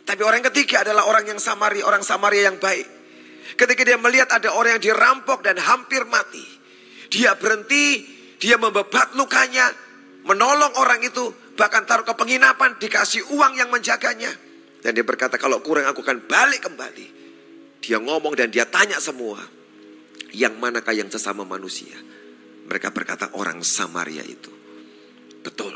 Tapi 0.09 0.23
orang 0.25 0.41
ketiga 0.49 0.89
adalah 0.89 1.05
orang 1.05 1.29
yang 1.29 1.41
Samaria, 1.43 1.85
orang 1.85 2.01
Samaria 2.01 2.49
yang 2.49 2.57
baik. 2.57 2.87
Ketika 3.61 3.83
dia 3.85 4.01
melihat 4.01 4.33
ada 4.33 4.57
orang 4.57 4.81
yang 4.81 4.85
dirampok 4.89 5.45
dan 5.45 5.61
hampir 5.61 6.07
mati. 6.09 6.41
Dia 7.13 7.37
berhenti, 7.37 8.09
dia 8.41 8.57
membebat 8.57 9.13
lukanya, 9.19 9.69
menolong 10.25 10.81
orang 10.81 11.05
itu, 11.05 11.35
bahkan 11.61 11.85
taruh 11.85 12.09
ke 12.09 12.15
penginapan, 12.17 12.73
dikasih 12.81 13.37
uang 13.37 13.53
yang 13.59 13.69
menjaganya. 13.69 14.33
Dan 14.85 14.93
dia 14.93 15.01
berkata, 15.01 15.41
kalau 15.41 15.65
kurang 15.65 15.89
aku 15.89 16.05
akan 16.05 16.29
balik 16.29 16.69
kembali. 16.69 17.07
Dia 17.81 17.97
ngomong 17.97 18.37
dan 18.37 18.53
dia 18.53 18.69
tanya 18.69 19.01
semua. 19.01 19.41
Yang 20.37 20.61
manakah 20.61 20.93
yang 20.93 21.09
sesama 21.09 21.41
manusia? 21.49 21.97
Mereka 22.69 22.93
berkata 22.93 23.33
orang 23.33 23.65
Samaria 23.65 24.21
itu. 24.21 24.53
Betul. 25.41 25.73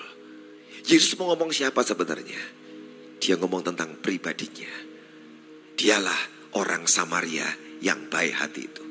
Yesus 0.85 1.17
mau 1.17 1.33
ngomong 1.33 1.49
siapa 1.53 1.81
sebenarnya? 1.81 2.41
Dia 3.17 3.41
ngomong 3.41 3.65
tentang 3.65 3.97
pribadinya. 3.97 4.73
Dialah 5.73 6.53
orang 6.61 6.85
Samaria 6.85 7.49
yang 7.81 8.13
baik 8.13 8.35
hati 8.37 8.61
itu. 8.61 8.85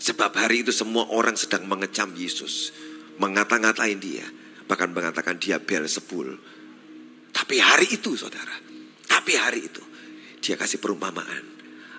Sebab 0.00 0.32
hari 0.36 0.64
itu 0.64 0.72
semua 0.72 1.08
orang 1.12 1.40
sedang 1.40 1.64
mengecam 1.64 2.12
Yesus. 2.12 2.72
Mengata-ngatain 3.16 4.00
dia. 4.00 4.24
Bahkan 4.68 4.92
mengatakan 4.92 5.40
dia 5.40 5.56
Beelzebul. 5.56 6.36
Tapi 7.32 7.56
hari 7.60 7.92
itu 7.92 8.16
saudara. 8.16 8.69
Tapi 9.10 9.34
hari 9.34 9.66
itu. 9.66 9.82
Dia 10.38 10.54
kasih 10.54 10.78
perumpamaan. 10.78 11.42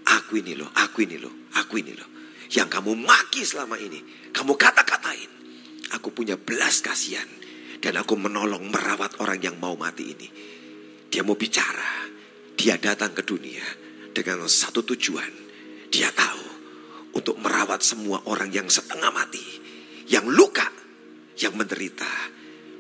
Aku 0.08 0.40
ini 0.40 0.56
loh, 0.56 0.72
aku 0.74 1.04
ini 1.04 1.20
loh, 1.20 1.52
aku 1.60 1.84
ini 1.84 1.94
loh. 1.94 2.08
Yang 2.48 2.80
kamu 2.80 2.92
maki 2.96 3.44
selama 3.44 3.76
ini. 3.76 4.00
Kamu 4.32 4.56
kata-katain. 4.56 5.32
Aku 6.00 6.16
punya 6.16 6.40
belas 6.40 6.80
kasihan. 6.80 7.28
Dan 7.84 8.00
aku 8.00 8.16
menolong 8.16 8.72
merawat 8.72 9.20
orang 9.20 9.44
yang 9.44 9.60
mau 9.60 9.76
mati 9.76 10.16
ini. 10.16 10.28
Dia 11.12 11.28
mau 11.28 11.36
bicara. 11.36 12.08
Dia 12.56 12.80
datang 12.80 13.12
ke 13.12 13.28
dunia 13.28 13.66
dengan 14.16 14.48
satu 14.48 14.86
tujuan. 14.86 15.32
Dia 15.92 16.08
tahu 16.14 16.46
untuk 17.18 17.36
merawat 17.42 17.84
semua 17.84 18.24
orang 18.30 18.48
yang 18.54 18.68
setengah 18.72 19.12
mati, 19.12 19.44
yang 20.08 20.24
luka, 20.30 20.70
yang 21.36 21.58
menderita. 21.58 22.08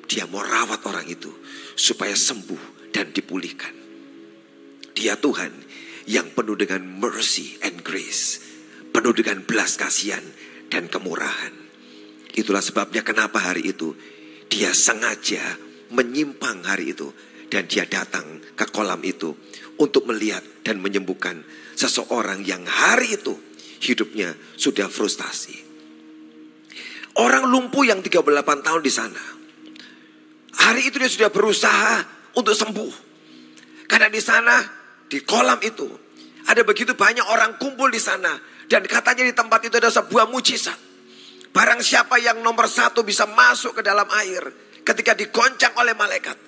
Dia 0.07 0.27
mau 0.27 0.43
rawat 0.43 0.83
orang 0.87 1.07
itu 1.07 1.31
supaya 1.75 2.15
sembuh 2.15 2.93
dan 2.93 3.09
dipulihkan. 3.11 3.80
Dia 4.95 5.15
Tuhan 5.17 5.51
yang 6.09 6.33
penuh 6.33 6.57
dengan 6.59 6.83
mercy 6.83 7.57
and 7.61 7.85
grace, 7.85 8.41
penuh 8.91 9.13
dengan 9.15 9.43
belas 9.45 9.79
kasihan 9.79 10.23
dan 10.67 10.87
kemurahan. 10.91 11.53
Itulah 12.31 12.63
sebabnya 12.63 13.03
kenapa 13.03 13.39
hari 13.51 13.71
itu 13.71 13.95
dia 14.47 14.71
sengaja 14.71 15.43
menyimpang 15.91 16.63
hari 16.63 16.95
itu 16.95 17.11
dan 17.51 17.67
dia 17.67 17.83
datang 17.83 18.39
ke 18.55 18.65
kolam 18.71 19.03
itu 19.03 19.35
untuk 19.79 20.07
melihat 20.07 20.43
dan 20.63 20.79
menyembuhkan 20.79 21.43
seseorang 21.75 22.47
yang 22.47 22.63
hari 22.63 23.19
itu 23.19 23.35
hidupnya 23.83 24.31
sudah 24.55 24.87
frustasi. 24.87 25.71
Orang 27.19 27.51
lumpuh 27.51 27.83
yang 27.83 27.99
38 27.99 28.23
tahun 28.63 28.81
di 28.83 28.93
sana. 28.93 29.23
Hari 30.51 30.87
itu 30.87 30.95
dia 30.95 31.11
sudah 31.11 31.27
berusaha 31.27 31.99
untuk 32.39 32.55
sembuh. 32.55 32.93
Karena 33.91 34.07
di 34.07 34.23
sana, 34.23 34.63
di 35.11 35.19
kolam 35.27 35.59
itu, 35.59 35.91
ada 36.47 36.63
begitu 36.63 36.95
banyak 36.95 37.27
orang 37.27 37.59
kumpul 37.59 37.91
di 37.91 37.99
sana. 37.99 38.31
Dan 38.71 38.87
katanya 38.87 39.27
di 39.27 39.35
tempat 39.35 39.67
itu 39.67 39.75
ada 39.75 39.91
sebuah 39.91 40.31
mujizat. 40.31 40.79
Barang 41.51 41.83
siapa 41.83 42.15
yang 42.23 42.39
nomor 42.39 42.71
satu 42.71 43.03
bisa 43.03 43.27
masuk 43.27 43.75
ke 43.75 43.81
dalam 43.83 44.07
air 44.23 44.39
ketika 44.87 45.11
digoncang 45.11 45.75
oleh 45.75 45.91
malaikat 45.91 46.39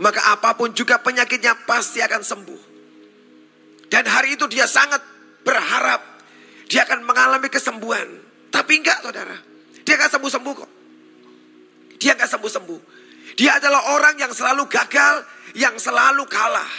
maka 0.00 0.32
apa 0.32 0.56
pun 0.56 0.72
juga 0.72 1.02
penyakitnya 1.02 1.68
pasti 1.68 2.00
akan 2.00 2.22
sembuh. 2.22 2.62
Dan 3.92 4.08
hari 4.08 4.40
itu 4.40 4.48
dia 4.48 4.64
sangat 4.64 5.02
berharap 5.44 6.00
dia 6.70 6.88
akan 6.88 7.04
mengalami 7.04 7.52
kesembuhan. 7.52 8.08
Tapi 8.48 8.80
enggak 8.80 9.04
saudara, 9.04 9.36
dia 9.84 9.94
akan 10.00 10.10
sembuh-sembuh 10.16 10.54
kok. 10.56 10.70
Dia 12.00 12.16
enggak 12.16 12.30
sembuh-sembuh. 12.32 12.80
Dia 13.36 13.60
adalah 13.60 13.96
orang 13.96 14.16
yang 14.16 14.32
selalu 14.32 14.64
gagal, 14.68 15.24
yang 15.56 15.76
selalu 15.76 16.24
kalah. 16.28 16.72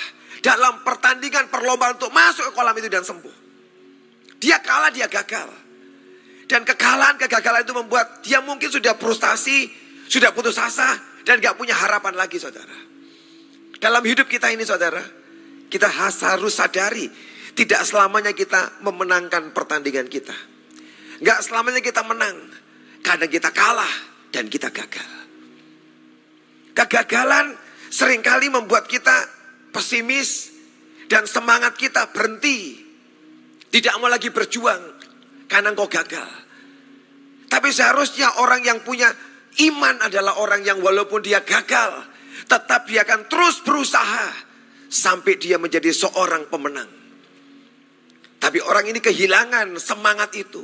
Dalam 0.43 0.83
pertandingan 0.83 1.47
perlombaan 1.47 1.95
untuk 1.95 2.11
masuk 2.11 2.51
ke 2.51 2.51
kolam 2.51 2.75
itu 2.75 2.91
dan 2.91 3.07
sembuh. 3.07 3.35
Dia 4.43 4.59
kalah, 4.59 4.91
dia 4.91 5.07
gagal. 5.07 5.47
Dan 6.51 6.67
kekalahan, 6.67 7.15
kegagalan 7.15 7.63
itu 7.63 7.71
membuat 7.71 8.19
dia 8.19 8.43
mungkin 8.43 8.67
sudah 8.67 8.99
frustasi, 8.99 9.71
sudah 10.11 10.35
putus 10.35 10.59
asa, 10.59 10.99
dan 11.23 11.39
gak 11.39 11.55
punya 11.55 11.71
harapan 11.71 12.19
lagi 12.19 12.35
saudara. 12.43 12.75
Dalam 13.79 14.03
hidup 14.03 14.27
kita 14.27 14.51
ini 14.51 14.67
saudara, 14.67 14.99
kita 15.71 15.87
harus 15.87 16.51
sadari 16.51 17.07
tidak 17.53 17.85
selamanya 17.85 18.33
kita 18.33 18.81
memenangkan 18.81 19.53
pertandingan 19.53 20.09
kita. 20.09 20.33
Enggak 21.21 21.45
selamanya 21.45 21.81
kita 21.85 22.01
menang. 22.01 22.49
Kadang 23.05 23.29
kita 23.29 23.53
kalah 23.53 23.93
dan 24.33 24.49
kita 24.49 24.73
gagal. 24.73 25.09
Kegagalan 26.73 27.53
sering 27.93 28.25
kali 28.25 28.49
membuat 28.49 28.89
kita 28.89 29.13
pesimis 29.73 30.53
dan 31.09 31.25
semangat 31.25 31.75
kita 31.75 32.13
berhenti. 32.13 32.79
Tidak 33.73 33.97
mau 33.97 34.07
lagi 34.07 34.29
berjuang 34.29 34.81
karena 35.49 35.73
engkau 35.73 35.89
gagal. 35.89 36.29
Tapi 37.49 37.69
seharusnya 37.73 38.41
orang 38.41 38.61
yang 38.61 38.85
punya 38.85 39.09
iman 39.69 39.95
adalah 40.05 40.37
orang 40.41 40.61
yang 40.61 40.77
walaupun 40.81 41.25
dia 41.25 41.41
gagal, 41.41 42.05
tetap 42.45 42.85
dia 42.85 43.01
akan 43.05 43.25
terus 43.25 43.61
berusaha 43.65 44.29
sampai 44.89 45.41
dia 45.41 45.57
menjadi 45.57 45.89
seorang 45.89 46.49
pemenang. 46.49 46.89
Tapi 48.37 48.59
orang 48.61 48.89
ini 48.89 48.99
kehilangan 49.01 49.73
semangat 49.81 50.33
itu. 50.37 50.61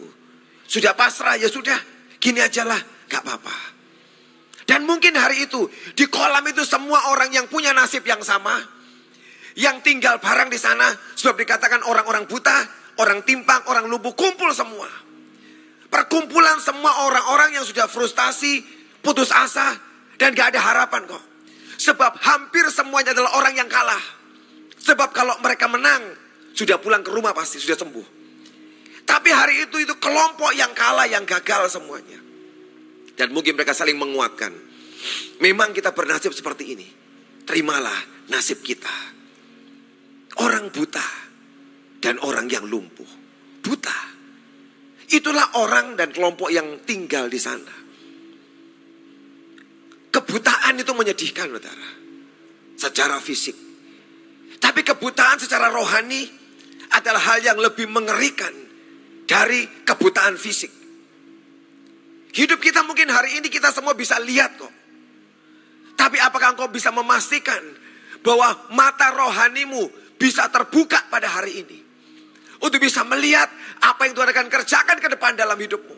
Sudah 0.70 0.94
pasrah, 0.94 1.40
ya 1.40 1.50
sudah. 1.50 1.78
Gini 2.22 2.44
aja 2.44 2.62
lah, 2.68 2.78
gak 3.10 3.26
apa-apa. 3.26 3.58
Dan 4.70 4.86
mungkin 4.86 5.18
hari 5.18 5.50
itu, 5.50 5.66
di 5.98 6.06
kolam 6.06 6.46
itu 6.46 6.62
semua 6.62 7.10
orang 7.10 7.34
yang 7.34 7.50
punya 7.50 7.74
nasib 7.74 8.06
yang 8.06 8.22
sama. 8.22 8.79
Yang 9.58 9.82
tinggal 9.86 10.22
barang 10.22 10.50
di 10.52 10.60
sana, 10.62 10.94
sebab 11.18 11.40
dikatakan 11.40 11.82
orang-orang 11.86 12.30
buta, 12.30 12.58
orang 13.02 13.24
timpang, 13.26 13.66
orang 13.72 13.90
lumpuh, 13.90 14.14
kumpul 14.14 14.52
semua. 14.54 14.90
Perkumpulan 15.90 16.62
semua 16.62 17.10
orang-orang 17.10 17.58
yang 17.58 17.66
sudah 17.66 17.90
frustasi, 17.90 18.62
putus 19.02 19.34
asa, 19.34 19.74
dan 20.22 20.38
gak 20.38 20.54
ada 20.54 20.62
harapan 20.62 21.10
kok. 21.10 21.24
Sebab 21.80 22.20
hampir 22.22 22.68
semuanya 22.70 23.16
adalah 23.16 23.40
orang 23.40 23.56
yang 23.58 23.70
kalah. 23.72 24.04
Sebab 24.80 25.10
kalau 25.16 25.34
mereka 25.42 25.66
menang, 25.72 26.14
sudah 26.54 26.78
pulang 26.78 27.02
ke 27.02 27.10
rumah 27.10 27.32
pasti 27.32 27.58
sudah 27.58 27.80
sembuh. 27.80 28.08
Tapi 29.08 29.30
hari 29.34 29.66
itu 29.66 29.82
itu 29.82 29.98
kelompok 29.98 30.54
yang 30.54 30.70
kalah, 30.78 31.10
yang 31.10 31.26
gagal 31.26 31.74
semuanya. 31.74 32.22
Dan 33.18 33.34
mungkin 33.34 33.58
mereka 33.58 33.74
saling 33.74 33.98
menguatkan. 33.98 34.54
Memang 35.42 35.74
kita 35.74 35.96
bernasib 35.96 36.36
seperti 36.36 36.78
ini. 36.78 36.88
Terimalah 37.48 38.30
nasib 38.30 38.62
kita. 38.62 38.92
Orang 40.40 40.72
buta 40.72 41.04
dan 42.00 42.16
orang 42.24 42.48
yang 42.48 42.64
lumpuh. 42.64 43.08
Buta. 43.60 44.00
Itulah 45.10 45.60
orang 45.60 46.00
dan 46.00 46.16
kelompok 46.16 46.54
yang 46.54 46.86
tinggal 46.88 47.28
di 47.28 47.40
sana. 47.42 47.76
Kebutaan 50.10 50.80
itu 50.80 50.92
menyedihkan, 50.96 51.50
saudara. 51.50 51.90
Secara 52.80 53.18
fisik. 53.20 53.58
Tapi 54.58 54.82
kebutaan 54.82 55.38
secara 55.38 55.68
rohani 55.70 56.24
adalah 56.94 57.22
hal 57.34 57.40
yang 57.44 57.60
lebih 57.60 57.86
mengerikan 57.92 58.52
dari 59.30 59.66
kebutaan 59.86 60.40
fisik. 60.40 60.72
Hidup 62.34 62.62
kita 62.62 62.86
mungkin 62.86 63.10
hari 63.10 63.42
ini 63.42 63.50
kita 63.50 63.74
semua 63.74 63.98
bisa 63.98 64.18
lihat 64.22 64.58
kok. 64.58 64.74
Tapi 65.98 66.18
apakah 66.22 66.56
engkau 66.56 66.70
bisa 66.70 66.94
memastikan 66.94 67.60
bahwa 68.22 68.56
mata 68.74 69.10
rohanimu 69.14 69.90
bisa 70.20 70.52
terbuka 70.52 71.08
pada 71.08 71.32
hari 71.32 71.64
ini? 71.64 71.80
Untuk 72.60 72.84
bisa 72.84 73.08
melihat 73.08 73.48
apa 73.80 74.04
yang 74.04 74.14
Tuhan 74.20 74.30
akan 74.36 74.48
kerjakan 74.52 74.98
ke 75.00 75.08
depan 75.16 75.40
dalam 75.40 75.56
hidupmu. 75.56 75.96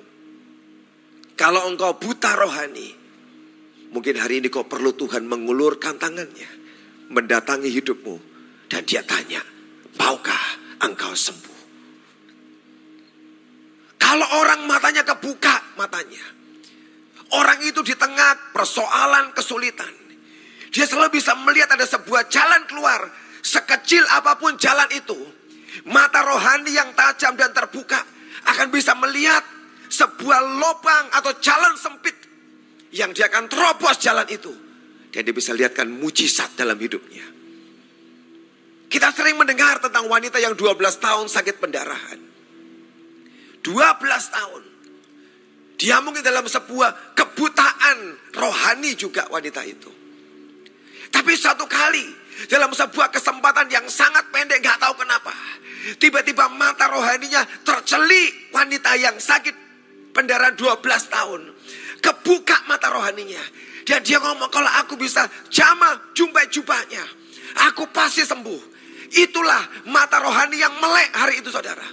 Kalau 1.34 1.66
engkau 1.66 1.98
buta 1.98 2.38
rohani, 2.38 2.94
mungkin 3.90 4.22
hari 4.22 4.46
ini 4.46 4.54
kau 4.54 4.70
perlu 4.70 4.94
Tuhan 4.94 5.25
mengulurkan 5.25 5.98
tangannya, 5.98 6.46
mendatangi 7.10 7.74
hidupmu, 7.74 8.16
dan 8.70 8.86
dia 8.86 9.01
tanya, 9.01 9.42
maukah 9.98 10.62
engkau 10.86 11.18
sembuh? 11.18 11.60
Kalau 13.98 14.28
orang 14.38 14.70
matanya 14.70 15.01
kebuka 15.01 15.80
matanya. 15.80 16.22
Orang 17.32 17.63
itu 17.63 17.80
di 17.80 17.96
tengah 17.96 18.51
persoalan 18.51 19.32
kesulitan. 19.32 19.94
Dia 20.68 20.84
selalu 20.84 21.16
bisa 21.16 21.32
melihat 21.40 21.72
ada 21.72 21.88
sebuah 21.88 22.28
jalan 22.28 22.68
keluar. 22.68 23.08
Sekecil 23.41 24.05
apa 24.07 24.38
pun 24.38 24.55
jalan 24.55 24.88
itu. 24.93 25.17
Mata 25.89 26.21
rohani 26.21 26.71
yang 26.71 26.93
tajam 26.93 27.33
dan 27.33 27.51
terbuka. 27.51 28.01
Akan 28.45 28.69
bisa 28.69 28.93
melihat 28.98 29.41
sebuah 29.89 30.39
lubang 30.62 31.05
atau 31.17 31.33
jalan 31.41 31.74
sempit. 31.77 32.15
Yang 32.93 33.21
dia 33.21 33.25
akan 33.33 33.50
terobos 33.50 33.98
jalan 33.98 34.27
itu. 34.29 34.53
Dan 35.12 35.27
dia 35.27 35.36
bisa 35.36 35.51
lihatkan 35.51 35.89
mujizat 35.89 36.55
dalam 36.55 36.77
hidupnya. 36.79 37.27
Kita 38.91 39.07
sering 39.15 39.39
mendengar 39.39 39.79
tentang 39.79 40.07
wanita 40.12 40.36
yang 40.39 40.51
12 40.51 40.75
tahun 41.00 41.25
sakit 41.31 41.63
pendarahan. 41.63 42.19
12 43.63 44.36
tahun. 44.36 44.63
Dia 45.79 45.98
mungkin 46.03 46.21
dalam 46.21 46.45
sebuah 46.45 47.15
kebutaan 47.17 48.29
rohani 48.36 48.93
juga 48.93 49.25
wanita 49.31 49.65
itu. 49.65 49.91
Tapi 51.10 51.31
satu 51.33 51.65
kali 51.65 52.21
dalam 52.48 52.71
sebuah 52.71 53.12
kesempatan 53.12 53.67
yang 53.69 53.86
sangat 53.91 54.29
pendek 54.31 54.63
gak 54.63 54.79
tahu 54.81 55.01
kenapa. 55.01 55.33
Tiba-tiba 55.98 56.45
mata 56.53 56.86
rohaninya 56.89 57.41
tercelik 57.65 58.53
wanita 58.53 58.93
yang 58.98 59.17
sakit 59.17 59.55
pendarahan 60.13 60.53
12 60.53 60.81
tahun. 61.10 61.41
Kebuka 62.01 62.69
mata 62.69 62.89
rohaninya. 62.93 63.41
Dan 63.81 64.05
dia 64.05 64.21
ngomong 64.21 64.50
kalau 64.53 64.69
aku 64.81 64.93
bisa 64.98 65.25
jama 65.50 66.13
jumpai 66.13 66.48
jubahnya. 66.53 67.01
Aku 67.74 67.89
pasti 67.89 68.21
sembuh. 68.21 68.62
Itulah 69.12 69.89
mata 69.89 70.21
rohani 70.21 70.62
yang 70.62 70.77
melek 70.79 71.12
hari 71.17 71.41
itu 71.41 71.50
saudara. 71.50 71.83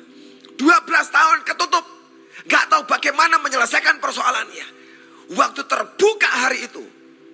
12 0.54 0.60
tahun 0.88 1.38
ketutup. 1.42 1.84
Gak 2.48 2.64
tahu 2.70 2.86
bagaimana 2.86 3.40
menyelesaikan 3.40 3.98
persoalannya. 3.98 4.66
Waktu 5.32 5.60
terbuka 5.64 6.28
hari 6.28 6.68
itu. 6.68 6.84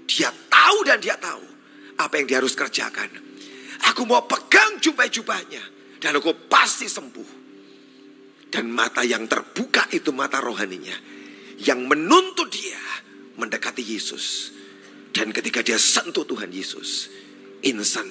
Dia 0.06 0.30
tahu 0.50 0.86
dan 0.86 0.98
dia 1.02 1.18
tahu. 1.18 1.53
Apa 1.98 2.18
yang 2.18 2.26
dia 2.26 2.38
harus 2.42 2.59
kerjakan. 2.59 3.11
Aku 3.92 4.09
mau 4.09 4.24
pegang 4.26 4.78
jubah-jubahnya. 4.83 5.62
Dan 6.00 6.20
aku 6.20 6.48
pasti 6.50 6.90
sembuh. 6.90 7.42
Dan 8.50 8.70
mata 8.70 9.02
yang 9.02 9.26
terbuka 9.26 9.88
itu 9.94 10.11
mata 10.11 10.38
rohaninya. 10.38 10.94
Yang 11.59 11.80
menuntut 11.87 12.48
dia 12.50 12.83
mendekati 13.38 13.83
Yesus. 13.83 14.54
Dan 15.14 15.30
ketika 15.30 15.62
dia 15.62 15.78
sentuh 15.78 16.26
Tuhan 16.26 16.50
Yesus. 16.50 17.11
Insan 17.64 18.11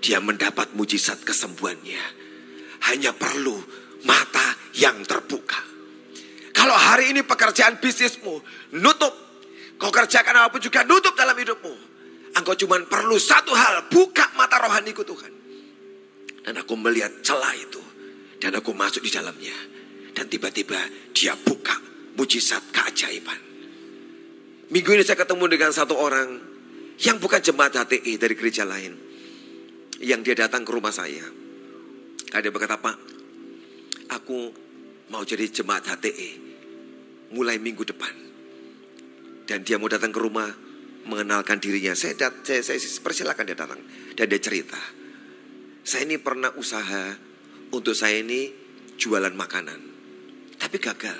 dia 0.00 0.22
mendapat 0.22 0.72
mujizat 0.78 1.22
kesembuhannya. 1.26 2.02
Hanya 2.86 3.10
perlu 3.12 3.58
mata 4.06 4.54
yang 4.78 5.02
terbuka. 5.02 5.58
Kalau 6.56 6.72
hari 6.72 7.12
ini 7.12 7.20
pekerjaan 7.20 7.76
bisnismu 7.76 8.40
nutup, 8.80 9.12
kau 9.76 9.92
kerjakan 9.92 10.46
apa 10.46 10.56
pun 10.56 10.60
juga 10.64 10.86
nutup 10.88 11.12
dalam 11.12 11.36
hidupmu. 11.36 11.85
Engkau 12.36 12.52
cuma 12.52 12.76
perlu 12.84 13.16
satu 13.16 13.56
hal, 13.56 13.88
buka 13.88 14.28
mata 14.36 14.60
rohaniku 14.60 15.00
Tuhan. 15.00 15.32
Dan 16.44 16.60
aku 16.60 16.76
melihat 16.76 17.24
celah 17.24 17.56
itu. 17.56 17.80
Dan 18.36 18.52
aku 18.52 18.76
masuk 18.76 19.00
di 19.00 19.08
dalamnya. 19.08 19.56
Dan 20.12 20.28
tiba-tiba 20.28 20.76
dia 21.16 21.32
buka 21.32 21.72
mujizat 22.20 22.60
keajaiban. 22.76 23.40
Minggu 24.68 24.90
ini 24.92 25.02
saya 25.06 25.16
ketemu 25.16 25.48
dengan 25.48 25.72
satu 25.72 25.96
orang 25.96 26.28
yang 27.00 27.16
bukan 27.16 27.40
jemaat 27.40 27.72
HTI 27.72 28.20
dari 28.20 28.34
gereja 28.36 28.68
lain. 28.68 28.92
Yang 29.96 30.20
dia 30.28 30.36
datang 30.44 30.60
ke 30.60 30.70
rumah 30.76 30.92
saya. 30.92 31.24
Ada 32.36 32.52
berkata, 32.52 32.76
Pak, 32.76 32.96
aku 34.12 34.52
mau 35.08 35.24
jadi 35.24 35.48
jemaat 35.48 35.88
HTE 35.88 36.30
mulai 37.32 37.56
minggu 37.56 37.80
depan. 37.80 38.12
Dan 39.48 39.64
dia 39.64 39.80
mau 39.80 39.88
datang 39.88 40.12
ke 40.12 40.20
rumah 40.20 40.65
mengenalkan 41.06 41.62
dirinya. 41.62 41.94
Saya, 41.94 42.18
dat, 42.18 42.42
saya, 42.42 42.60
saya 42.62 42.78
persilakan 43.00 43.44
dia 43.46 43.56
datang. 43.56 43.80
Dan 44.12 44.26
dia 44.26 44.40
cerita. 44.42 44.78
Saya 45.86 46.02
ini 46.02 46.18
pernah 46.18 46.50
usaha 46.58 47.14
untuk 47.70 47.94
saya 47.94 48.20
ini 48.20 48.50
jualan 48.98 49.32
makanan. 49.32 49.80
Tapi 50.58 50.76
gagal. 50.82 51.18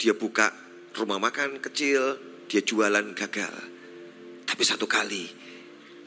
Dia 0.00 0.16
buka 0.16 0.50
rumah 0.96 1.20
makan 1.20 1.60
kecil, 1.60 2.16
dia 2.48 2.64
jualan 2.64 3.12
gagal. 3.12 3.54
Tapi 4.44 4.62
satu 4.64 4.88
kali 4.88 5.24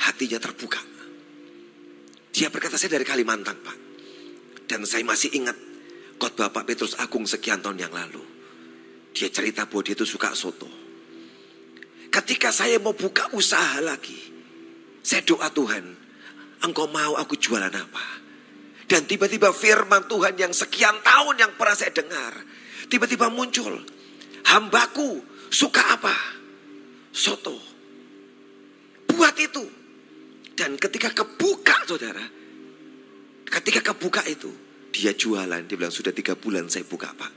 hatinya 0.01 0.41
terbuka. 0.41 0.81
Dia 2.33 2.53
berkata 2.53 2.77
saya 2.77 2.97
dari 2.97 3.05
Kalimantan 3.05 3.57
pak. 3.62 3.77
Dan 4.67 4.83
saya 4.83 5.01
masih 5.07 5.31
ingat 5.31 5.55
khotbah 6.19 6.51
Pak 6.51 6.67
Petrus 6.67 6.99
Agung 6.99 7.23
sekian 7.23 7.63
tahun 7.63 7.88
yang 7.88 7.93
lalu. 7.93 8.19
Dia 9.15 9.31
cerita 9.31 9.65
bahwa 9.65 9.81
dia 9.81 9.95
itu 9.95 10.05
suka 10.05 10.36
soto. 10.36 10.87
Ketika 12.07 12.49
saya 12.49 12.79
mau 12.79 12.95
buka 12.95 13.29
usaha 13.35 13.83
lagi, 13.83 14.17
saya 15.03 15.23
doa 15.23 15.47
Tuhan, 15.51 15.85
engkau 16.63 16.87
mau 16.89 17.15
aku 17.15 17.39
jualan 17.39 17.71
apa? 17.71 18.05
Dan 18.87 19.03
tiba-tiba 19.03 19.51
firman 19.51 20.07
Tuhan 20.07 20.39
yang 20.39 20.55
sekian 20.55 21.03
tahun 21.03 21.35
yang 21.35 21.51
pernah 21.59 21.75
saya 21.75 21.91
dengar, 21.91 22.33
tiba-tiba 22.87 23.27
muncul. 23.27 23.83
Hambaku 24.47 25.19
suka 25.51 25.99
apa? 25.99 26.15
Soto. 27.11 27.59
Buat 29.11 29.35
itu. 29.43 29.63
Dan 30.57 30.79
ketika 30.79 31.11
kebuka 31.11 31.83
saudara, 31.85 32.23
ketika 33.45 33.93
kebuka 33.93 34.23
itu, 34.25 34.49
dia 34.89 35.13
jualan, 35.13 35.67
dia 35.67 35.75
bilang 35.77 35.93
sudah 35.93 36.09
tiga 36.15 36.33
bulan 36.33 36.71
saya 36.71 36.87
buka 36.87 37.13
pak. 37.13 37.31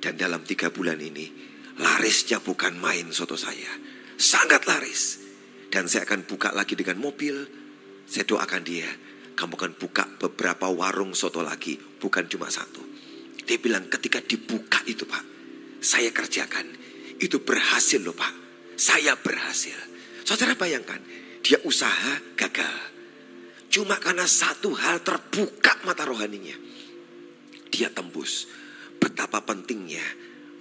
Dan 0.00 0.16
dalam 0.16 0.46
tiga 0.46 0.72
bulan 0.72 0.96
ini 0.96 1.28
larisnya 1.76 2.40
bukan 2.40 2.78
main 2.80 3.12
soto 3.12 3.36
saya. 3.36 3.85
Sangat 4.16 4.64
laris. 4.64 5.20
Dan 5.68 5.86
saya 5.86 6.08
akan 6.08 6.24
buka 6.24 6.52
lagi 6.56 6.74
dengan 6.74 7.00
mobil. 7.00 7.46
Saya 8.08 8.24
doakan 8.24 8.62
dia. 8.64 8.88
Kamu 9.36 9.52
akan 9.56 9.72
buka 9.76 10.08
beberapa 10.16 10.72
warung 10.72 11.12
soto 11.12 11.44
lagi. 11.44 11.76
Bukan 11.76 12.24
cuma 12.28 12.48
satu. 12.48 12.80
Dia 13.44 13.60
bilang 13.60 13.86
ketika 13.92 14.18
dibuka 14.24 14.80
itu 14.88 15.04
pak. 15.04 15.24
Saya 15.84 16.10
kerjakan. 16.10 16.66
Itu 17.20 17.44
berhasil 17.44 18.00
loh 18.00 18.16
pak. 18.16 18.32
Saya 18.80 19.14
berhasil. 19.20 19.76
Saudara 20.24 20.56
bayangkan. 20.56 20.98
Dia 21.44 21.60
usaha 21.62 22.18
gagal. 22.34 22.74
Cuma 23.70 24.00
karena 24.00 24.24
satu 24.24 24.72
hal 24.72 25.04
terbuka 25.04 25.84
mata 25.84 26.08
rohaninya 26.08 26.66
dia 27.76 27.92
tembus. 27.92 28.48
Betapa 28.96 29.44
pentingnya 29.44 30.02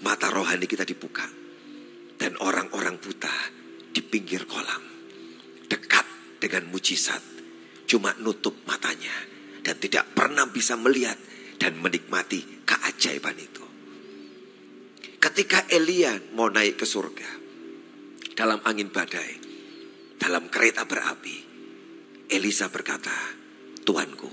mata 0.03 0.27
rohani 0.27 0.67
kita 0.67 0.83
dibuka. 0.83 1.23
Dan 2.15 2.39
orang-orang 2.39 2.99
buta 2.99 3.31
di 3.91 4.01
pinggir 4.03 4.47
kolam. 4.47 4.83
Dekat 5.67 6.05
dengan 6.39 6.71
mujizat. 6.71 7.21
Cuma 7.85 8.15
nutup 8.19 8.65
matanya. 8.67 9.13
Dan 9.65 9.79
tidak 9.81 10.13
pernah 10.13 10.45
bisa 10.49 10.77
melihat 10.77 11.17
dan 11.57 11.79
menikmati 11.81 12.65
keajaiban 12.67 13.37
itu. 13.39 13.65
Ketika 15.17 15.65
Elia 15.73 16.15
mau 16.37 16.51
naik 16.51 16.77
ke 16.79 16.85
surga. 16.85 17.29
Dalam 18.35 18.61
angin 18.67 18.91
badai. 18.91 19.31
Dalam 20.19 20.51
kereta 20.51 20.85
berapi. 20.85 21.37
Elisa 22.25 22.73
berkata, 22.73 23.13
Tuanku, 23.85 24.31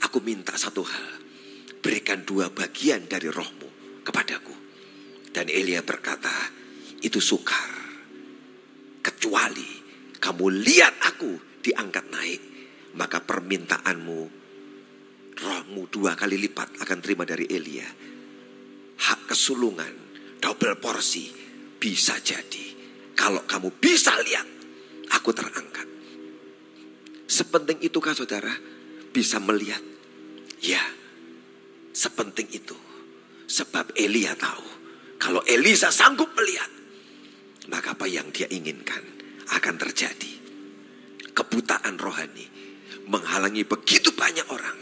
aku 0.00 0.18
minta 0.24 0.56
satu 0.56 0.80
hal. 0.80 1.08
Berikan 1.84 2.24
dua 2.24 2.48
bagian 2.48 3.04
dari 3.04 3.28
rohmu 3.28 3.68
kepadaku. 4.08 4.56
Dan 5.28 5.52
Elia 5.52 5.84
berkata, 5.84 6.32
itu 7.02 7.22
sukar. 7.22 7.70
Kecuali 8.98 9.70
kamu 10.18 10.44
lihat 10.62 10.94
aku 11.14 11.62
diangkat 11.62 12.06
naik. 12.10 12.42
Maka 12.98 13.22
permintaanmu, 13.22 14.20
rohmu 15.38 15.82
dua 15.86 16.18
kali 16.18 16.34
lipat 16.40 16.82
akan 16.82 16.98
terima 16.98 17.22
dari 17.22 17.46
Elia. 17.46 17.86
Hak 18.98 19.30
kesulungan, 19.30 19.94
double 20.42 20.74
porsi, 20.82 21.30
bisa 21.78 22.18
jadi. 22.18 22.74
Kalau 23.14 23.46
kamu 23.46 23.70
bisa 23.78 24.18
lihat, 24.18 24.48
aku 25.14 25.30
terangkat. 25.30 25.86
Sepenting 27.28 27.78
itukah 27.86 28.18
saudara 28.18 28.50
bisa 29.14 29.38
melihat? 29.38 29.84
Ya, 30.58 30.82
sepenting 31.94 32.50
itu. 32.50 32.74
Sebab 33.46 33.94
Elia 33.94 34.34
tahu 34.34 34.78
kalau 35.18 35.42
Elisa 35.44 35.90
sanggup 35.90 36.30
melihat, 36.38 36.70
maka 37.68 37.94
apa 37.94 38.08
yang 38.08 38.32
dia 38.32 38.48
inginkan 38.48 39.00
akan 39.52 39.74
terjadi. 39.76 40.32
Kebutaan 41.32 42.00
rohani 42.00 42.46
menghalangi 43.08 43.64
begitu 43.64 44.12
banyak 44.12 44.44
orang. 44.50 44.78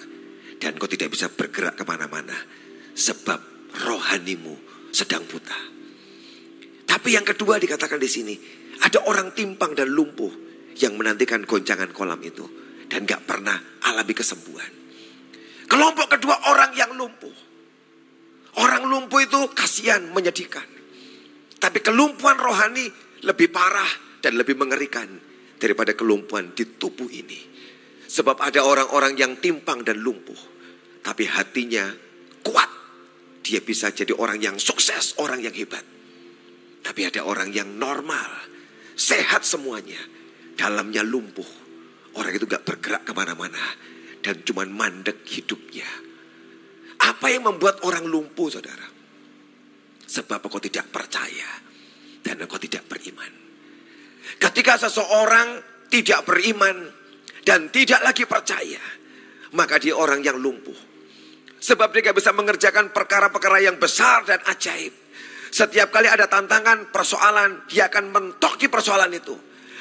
Dan 0.57 0.81
kau 0.81 0.88
tidak 0.88 1.12
bisa 1.12 1.29
bergerak 1.29 1.77
ke 1.77 1.85
mana-mana. 1.85 2.35
Sebab 2.96 3.68
rohanimu 3.85 4.57
sedang 4.90 5.29
buta. 5.29 5.59
Tapi 6.88 7.09
yang 7.12 7.27
kedua 7.29 7.61
dikatakan 7.61 8.01
di 8.01 8.09
sini. 8.09 8.35
Ada 8.77 9.09
orang 9.09 9.33
timpang 9.33 9.72
dan 9.72 9.88
lumpuh 9.88 10.33
yang 10.77 11.01
menantikan 11.01 11.44
goncangan 11.49 11.92
kolam 11.96 12.20
itu 12.20 12.44
dan 12.92 13.09
gak 13.09 13.25
pernah 13.25 13.57
alami 13.88 14.12
kesembuhan. 14.12 14.72
Kelompok 15.66 16.12
kedua 16.16 16.37
orang 16.53 16.77
yang 16.77 16.92
lumpuh. 16.92 17.33
Orang 18.57 18.88
lumpuh 18.88 19.20
itu 19.20 19.40
kasihan, 19.53 20.01
menyedihkan. 20.12 20.75
Tapi 21.66 21.83
kelumpuhan 21.83 22.38
rohani 22.38 22.87
lebih 23.26 23.50
parah 23.50 24.22
dan 24.22 24.38
lebih 24.38 24.55
mengerikan 24.55 25.11
daripada 25.59 25.98
kelumpuhan 25.98 26.55
di 26.55 26.79
tubuh 26.79 27.11
ini. 27.11 27.42
Sebab 28.07 28.38
ada 28.38 28.62
orang-orang 28.62 29.18
yang 29.18 29.42
timpang 29.42 29.83
dan 29.83 29.98
lumpuh. 29.98 30.38
Tapi 31.02 31.26
hatinya 31.26 31.90
kuat. 32.46 32.70
Dia 33.42 33.59
bisa 33.66 33.90
jadi 33.90 34.14
orang 34.14 34.38
yang 34.38 34.57
sukses, 34.62 35.18
orang 35.18 35.42
yang 35.42 35.50
hebat. 35.59 35.83
Tapi 36.87 37.02
ada 37.02 37.26
orang 37.26 37.50
yang 37.50 37.74
normal, 37.74 38.31
sehat 38.94 39.42
semuanya 39.42 39.98
dalamnya 40.55 41.02
lumpuh. 41.02 41.50
Orang 42.14 42.31
itu 42.31 42.46
gak 42.46 42.62
bergerak 42.62 43.02
ke 43.02 43.11
mana-mana. 43.11 43.59
Dan 44.22 44.46
cuman 44.46 44.70
mandek 44.70 45.26
hidupnya. 45.26 45.90
Apa 47.02 47.26
yang 47.26 47.50
membuat 47.50 47.83
orang 47.83 48.07
lumpuh 48.07 48.55
saudara? 48.55 48.95
Sebab 50.07 50.47
engkau 50.47 50.62
tidak 50.62 50.87
percaya. 50.95 51.51
Dan 52.23 52.42
engkau 52.42 52.59
tidak 52.62 52.87
beriman. 52.87 53.33
Ketika 54.38 54.79
seseorang 54.87 55.61
tidak 55.90 56.23
beriman. 56.27 56.90
Dan 57.47 57.71
tidak 57.71 58.03
lagi 58.03 58.27
percaya. 58.27 58.83
Maka 59.55 59.79
dia 59.79 59.95
orang 59.95 60.23
yang 60.23 60.38
lumpuh. 60.38 60.75
Sebab 61.57 61.90
dia 61.90 62.14
bisa 62.14 62.31
mengerjakan 62.31 62.95
perkara-perkara 62.95 63.59
yang 63.62 63.79
besar 63.79 64.23
dan 64.23 64.38
ajaib. 64.47 64.95
Setiap 65.51 65.88
kali 65.88 66.05
ada 66.05 66.29
tantangan, 66.29 66.92
persoalan, 66.92 67.64
dia 67.71 67.88
akan 67.88 68.12
mentoki 68.12 68.69
persoalan 68.69 69.09
itu. 69.14 69.35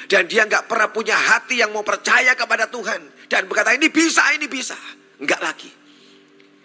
Dan 0.08 0.24
dia 0.24 0.46
nggak 0.46 0.70
pernah 0.70 0.88
punya 0.88 1.18
hati 1.18 1.60
yang 1.60 1.74
mau 1.74 1.84
percaya 1.84 2.32
kepada 2.32 2.70
Tuhan. 2.70 3.28
Dan 3.28 3.44
berkata 3.50 3.74
ini 3.74 3.90
bisa, 3.92 4.32
ini 4.32 4.48
bisa. 4.48 4.78
Enggak 5.20 5.42
lagi. 5.42 5.70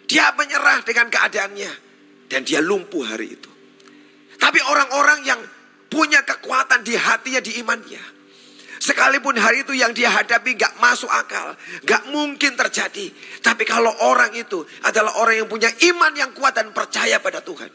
Dia 0.08 0.32
menyerah 0.38 0.86
dengan 0.88 1.12
keadaannya. 1.12 1.72
Dan 2.32 2.48
dia 2.48 2.64
lumpuh 2.64 3.04
hari 3.04 3.36
itu. 3.36 3.51
Tapi 4.42 4.58
orang-orang 4.66 5.20
yang 5.22 5.40
punya 5.86 6.26
kekuatan 6.26 6.82
di 6.82 6.98
hatinya, 6.98 7.38
di 7.38 7.62
imannya. 7.62 8.02
Sekalipun 8.82 9.38
hari 9.38 9.62
itu 9.62 9.78
yang 9.78 9.94
dia 9.94 10.10
hadapi 10.10 10.58
gak 10.58 10.82
masuk 10.82 11.06
akal. 11.14 11.54
Gak 11.86 12.10
mungkin 12.10 12.58
terjadi. 12.58 13.14
Tapi 13.46 13.62
kalau 13.62 13.94
orang 14.10 14.34
itu 14.34 14.66
adalah 14.82 15.22
orang 15.22 15.46
yang 15.46 15.46
punya 15.46 15.70
iman 15.70 16.10
yang 16.18 16.34
kuat 16.34 16.58
dan 16.58 16.74
percaya 16.74 17.22
pada 17.22 17.46
Tuhan. 17.46 17.70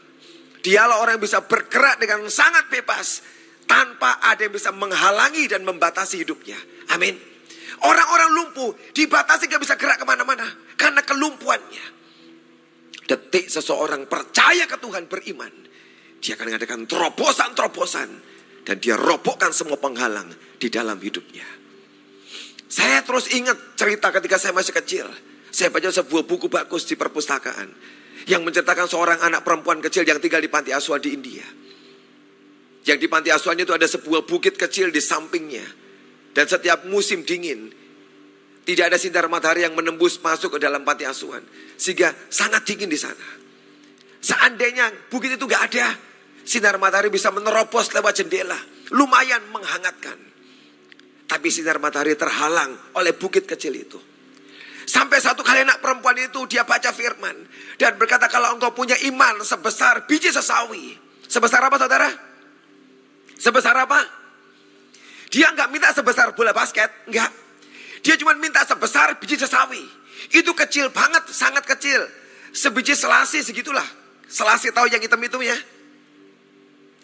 Dialah 0.59 0.99
orang 0.99 1.15
yang 1.15 1.23
bisa 1.23 1.47
bergerak 1.47 2.03
dengan 2.03 2.27
sangat 2.27 2.67
bebas 2.67 3.23
tanpa 3.63 4.19
ada 4.19 4.43
yang 4.43 4.51
bisa 4.51 4.75
menghalangi 4.75 5.47
dan 5.47 5.63
membatasi 5.63 6.27
hidupnya. 6.27 6.59
Amin. 6.91 7.15
Orang-orang 7.87 8.29
lumpuh 8.35 8.75
dibatasi 8.91 9.47
gak 9.47 9.63
bisa 9.63 9.79
gerak 9.79 10.03
ke 10.03 10.05
mana-mana 10.07 10.43
karena 10.75 10.99
kelumpuhannya. 11.07 11.95
Detik 13.07 13.47
seseorang 13.47 14.11
percaya 14.11 14.67
ke 14.67 14.75
Tuhan 14.75 15.07
beriman. 15.07 15.53
Dia 16.21 16.33
akan 16.35 16.45
mengadakan 16.53 16.79
terobosan-terobosan. 16.89 18.09
Dan 18.67 18.83
dia 18.83 18.99
robohkan 18.99 19.55
semua 19.55 19.79
penghalang 19.79 20.27
di 20.59 20.67
dalam 20.67 20.99
hidupnya. 20.99 21.47
Saya 22.67 22.99
terus 22.99 23.31
ingat 23.31 23.79
cerita 23.79 24.11
ketika 24.11 24.35
saya 24.35 24.51
masih 24.51 24.75
kecil. 24.75 25.07
Saya 25.47 25.71
baca 25.71 25.87
sebuah 25.87 26.27
buku 26.27 26.51
bagus 26.51 26.83
di 26.83 26.99
perpustakaan. 26.99 27.71
Yang 28.27 28.41
menceritakan 28.43 28.91
seorang 28.91 29.23
anak 29.23 29.47
perempuan 29.47 29.79
kecil 29.79 30.03
yang 30.03 30.19
tinggal 30.19 30.43
di 30.43 30.51
panti 30.51 30.75
asuhan 30.75 30.99
di 30.99 31.15
India. 31.15 31.47
Yang 32.83 32.97
di 33.03 33.07
panti 33.07 33.31
asuhannya 33.31 33.63
itu 33.63 33.71
ada 33.71 33.87
sebuah 33.87 34.27
bukit 34.27 34.59
kecil 34.59 34.91
di 34.91 34.99
sampingnya. 34.99 35.63
Dan 36.35 36.45
setiap 36.45 36.83
musim 36.91 37.23
dingin, 37.23 37.71
tidak 38.67 38.91
ada 38.91 38.97
sinar 38.99 39.31
matahari 39.31 39.63
yang 39.63 39.79
menembus 39.79 40.19
masuk 40.19 40.55
ke 40.55 40.59
dalam 40.59 40.83
panti 40.83 41.07
asuhan. 41.07 41.39
Sehingga 41.79 42.11
sangat 42.27 42.67
dingin 42.67 42.91
di 42.91 42.99
sana. 42.99 43.27
Seandainya 44.19 44.91
bukit 45.07 45.39
itu 45.39 45.47
gak 45.47 45.71
ada, 45.71 45.95
sinar 46.47 46.79
matahari 46.79 47.11
bisa 47.11 47.27
menerobos 47.35 47.91
lewat 47.91 48.23
jendela. 48.23 48.55
Lumayan 48.95 49.43
menghangatkan. 49.51 50.15
Tapi 51.27 51.51
sinar 51.51 51.83
matahari 51.83 52.15
terhalang 52.15 52.71
oleh 52.95 53.11
bukit 53.11 53.43
kecil 53.43 53.75
itu. 53.75 53.99
Sampai 54.87 55.19
satu 55.19 55.43
kali 55.43 55.67
anak 55.67 55.83
perempuan 55.83 56.15
itu 56.15 56.47
dia 56.47 56.63
baca 56.63 56.95
firman. 56.95 57.35
Dan 57.75 57.99
berkata 57.99 58.31
kalau 58.31 58.55
engkau 58.55 58.71
punya 58.71 58.95
iman 59.11 59.43
sebesar 59.43 60.07
biji 60.07 60.31
sesawi. 60.31 60.95
Sebesar 61.27 61.59
apa 61.59 61.75
saudara? 61.75 62.07
Sebesar 63.35 63.75
apa? 63.75 63.99
Dia 65.27 65.51
nggak 65.51 65.67
minta 65.67 65.91
sebesar 65.91 66.31
bola 66.31 66.55
basket, 66.55 66.87
nggak. 67.11 67.31
Dia 67.99 68.15
cuma 68.15 68.31
minta 68.39 68.63
sebesar 68.63 69.19
biji 69.19 69.35
sesawi. 69.35 69.83
Itu 70.31 70.55
kecil 70.55 70.95
banget, 70.95 71.27
sangat 71.35 71.67
kecil. 71.67 72.07
Sebiji 72.55 72.95
selasi 72.95 73.43
segitulah. 73.43 73.83
Selasi 74.31 74.71
tahu 74.71 74.87
yang 74.87 75.03
hitam 75.03 75.19
itu 75.19 75.43
ya? 75.43 75.59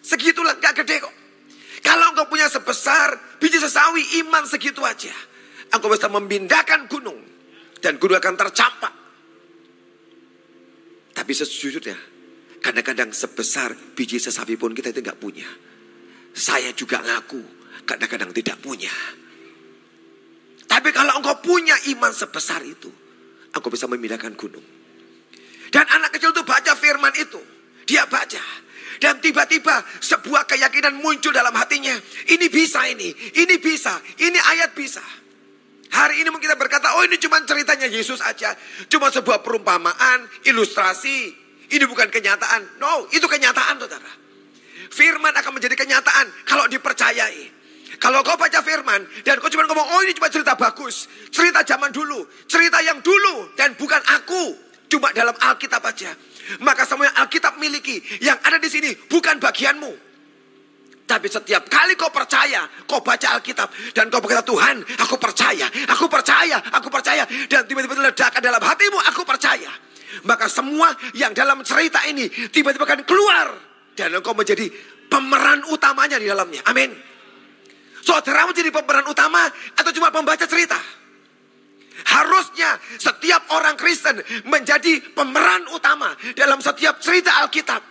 Segitulah, 0.03 0.59
nggak 0.59 0.83
gede 0.83 0.99
kok. 0.99 1.15
Kalau 1.79 2.11
engkau 2.11 2.27
punya 2.27 2.51
sebesar 2.51 3.39
biji 3.39 3.59
sesawi, 3.59 4.19
iman 4.23 4.43
segitu 4.43 4.83
aja. 4.83 5.15
Engkau 5.71 5.87
bisa 5.87 6.11
memindahkan 6.11 6.91
gunung. 6.91 7.19
Dan 7.79 7.99
gunung 7.99 8.19
akan 8.19 8.35
tercampak. 8.35 8.93
Tapi 11.15 11.31
sejujurnya, 11.31 11.95
kadang-kadang 12.59 13.11
sebesar 13.15 13.75
biji 13.95 14.19
sesawi 14.19 14.55
pun 14.55 14.75
kita 14.75 14.91
itu 14.91 15.03
nggak 15.03 15.19
punya. 15.19 15.47
Saya 16.33 16.71
juga 16.75 16.99
ngaku 17.03 17.43
kadang-kadang 17.83 18.31
tidak 18.31 18.59
punya. 18.63 18.91
Tapi 20.65 20.89
kalau 20.95 21.19
engkau 21.19 21.37
punya 21.43 21.75
iman 21.93 22.09
sebesar 22.15 22.63
itu, 22.65 22.89
engkau 23.53 23.69
bisa 23.69 23.85
memindahkan 23.85 24.33
gunung. 24.33 24.65
Dan 25.69 25.85
anak 25.85 26.15
kecil 26.17 26.33
itu 26.33 26.41
baca 26.41 26.73
firman 26.73 27.13
itu. 27.19 27.41
Dia 27.85 28.07
baca. 28.07 28.41
Dan 28.99 29.21
tiba-tiba 29.21 29.82
sebuah 30.01 30.45
keyakinan 30.49 30.99
muncul 30.99 31.34
dalam 31.34 31.53
hatinya. 31.56 31.93
Ini 32.29 32.45
bisa 32.49 32.86
ini, 32.89 33.10
ini 33.39 33.56
bisa, 33.58 33.97
ini 34.21 34.38
ayat 34.38 34.73
bisa. 34.75 35.01
Hari 35.93 36.25
ini 36.25 36.34
mungkin 36.34 36.49
kita 36.49 36.58
berkata, 36.58 36.97
oh 36.97 37.06
ini 37.06 37.21
cuma 37.21 37.38
ceritanya 37.45 37.86
Yesus 37.86 38.17
aja. 38.25 38.58
Cuma 38.89 39.13
sebuah 39.13 39.45
perumpamaan, 39.45 40.25
ilustrasi. 40.49 41.29
Ini 41.69 41.86
bukan 41.86 42.10
kenyataan. 42.10 42.82
No, 42.82 43.06
itu 43.13 43.25
kenyataan 43.29 43.77
saudara. 43.77 44.10
Firman 44.89 45.34
akan 45.38 45.58
menjadi 45.58 45.77
kenyataan 45.77 46.49
kalau 46.49 46.65
dipercayai. 46.65 47.62
Kalau 48.01 48.25
kau 48.25 48.36
baca 48.36 48.60
firman 48.65 49.06
dan 49.21 49.38
kau 49.38 49.53
cuma 49.53 49.69
ngomong, 49.69 49.86
oh 49.86 50.01
ini 50.01 50.17
cuma 50.17 50.34
cerita 50.34 50.58
bagus. 50.58 51.06
Cerita 51.29 51.62
zaman 51.62 51.93
dulu. 51.93 52.25
Cerita 52.49 52.82
yang 52.82 52.99
dulu 53.06 53.53
dan 53.53 53.77
bukan 53.77 54.01
aku. 54.17 54.58
Cuma 54.89 55.13
dalam 55.13 55.34
Alkitab 55.34 55.82
aja. 55.86 56.13
Maka 56.62 56.84
semua 56.84 57.10
yang 57.10 57.17
Alkitab 57.25 57.58
miliki. 57.60 58.01
Yang 58.19 58.39
ada 58.43 58.58
di 58.60 58.69
sini 58.69 58.89
bukan 59.08 59.39
bagianmu. 59.39 60.13
Tapi 61.03 61.27
setiap 61.27 61.67
kali 61.67 61.99
kau 61.99 62.08
percaya, 62.10 62.63
kau 62.88 63.03
baca 63.03 63.36
Alkitab 63.36 63.69
dan 63.91 64.08
kau 64.08 64.23
berkata 64.23 64.47
Tuhan, 64.47 64.79
aku 65.03 65.19
percaya, 65.19 65.67
aku 65.91 66.08
percaya, 66.08 66.58
aku 66.71 66.88
percaya 66.88 67.27
dan 67.51 67.67
tiba-tiba 67.67 67.99
ledakan 67.99 68.39
dalam 68.39 68.63
hatimu, 68.63 68.97
aku 69.12 69.27
percaya. 69.27 69.67
Maka 70.23 70.47
semua 70.47 70.95
yang 71.12 71.36
dalam 71.36 71.60
cerita 71.67 72.08
ini 72.08 72.32
tiba-tiba 72.47 72.88
akan 72.88 73.03
keluar 73.03 73.51
dan 73.99 74.15
engkau 74.15 74.32
menjadi 74.32 74.71
pemeran 75.12 75.67
utamanya 75.69 76.15
di 76.15 76.32
dalamnya. 76.32 76.63
Amin. 76.71 76.95
Saudara 77.99 78.47
menjadi 78.47 78.71
pemeran 78.71 79.03
utama 79.03 79.43
atau 79.75 79.91
cuma 79.91 80.08
pembaca 80.08 80.47
cerita? 80.47 80.79
Harusnya 82.03 82.82
setiap 82.97 83.47
orang 83.53 83.77
Kristen 83.77 84.17
menjadi 84.49 84.99
pemeran 85.13 85.69
utama 85.69 86.13
dalam 86.34 86.58
setiap 86.58 86.97
cerita 86.97 87.38
Alkitab. 87.45 87.82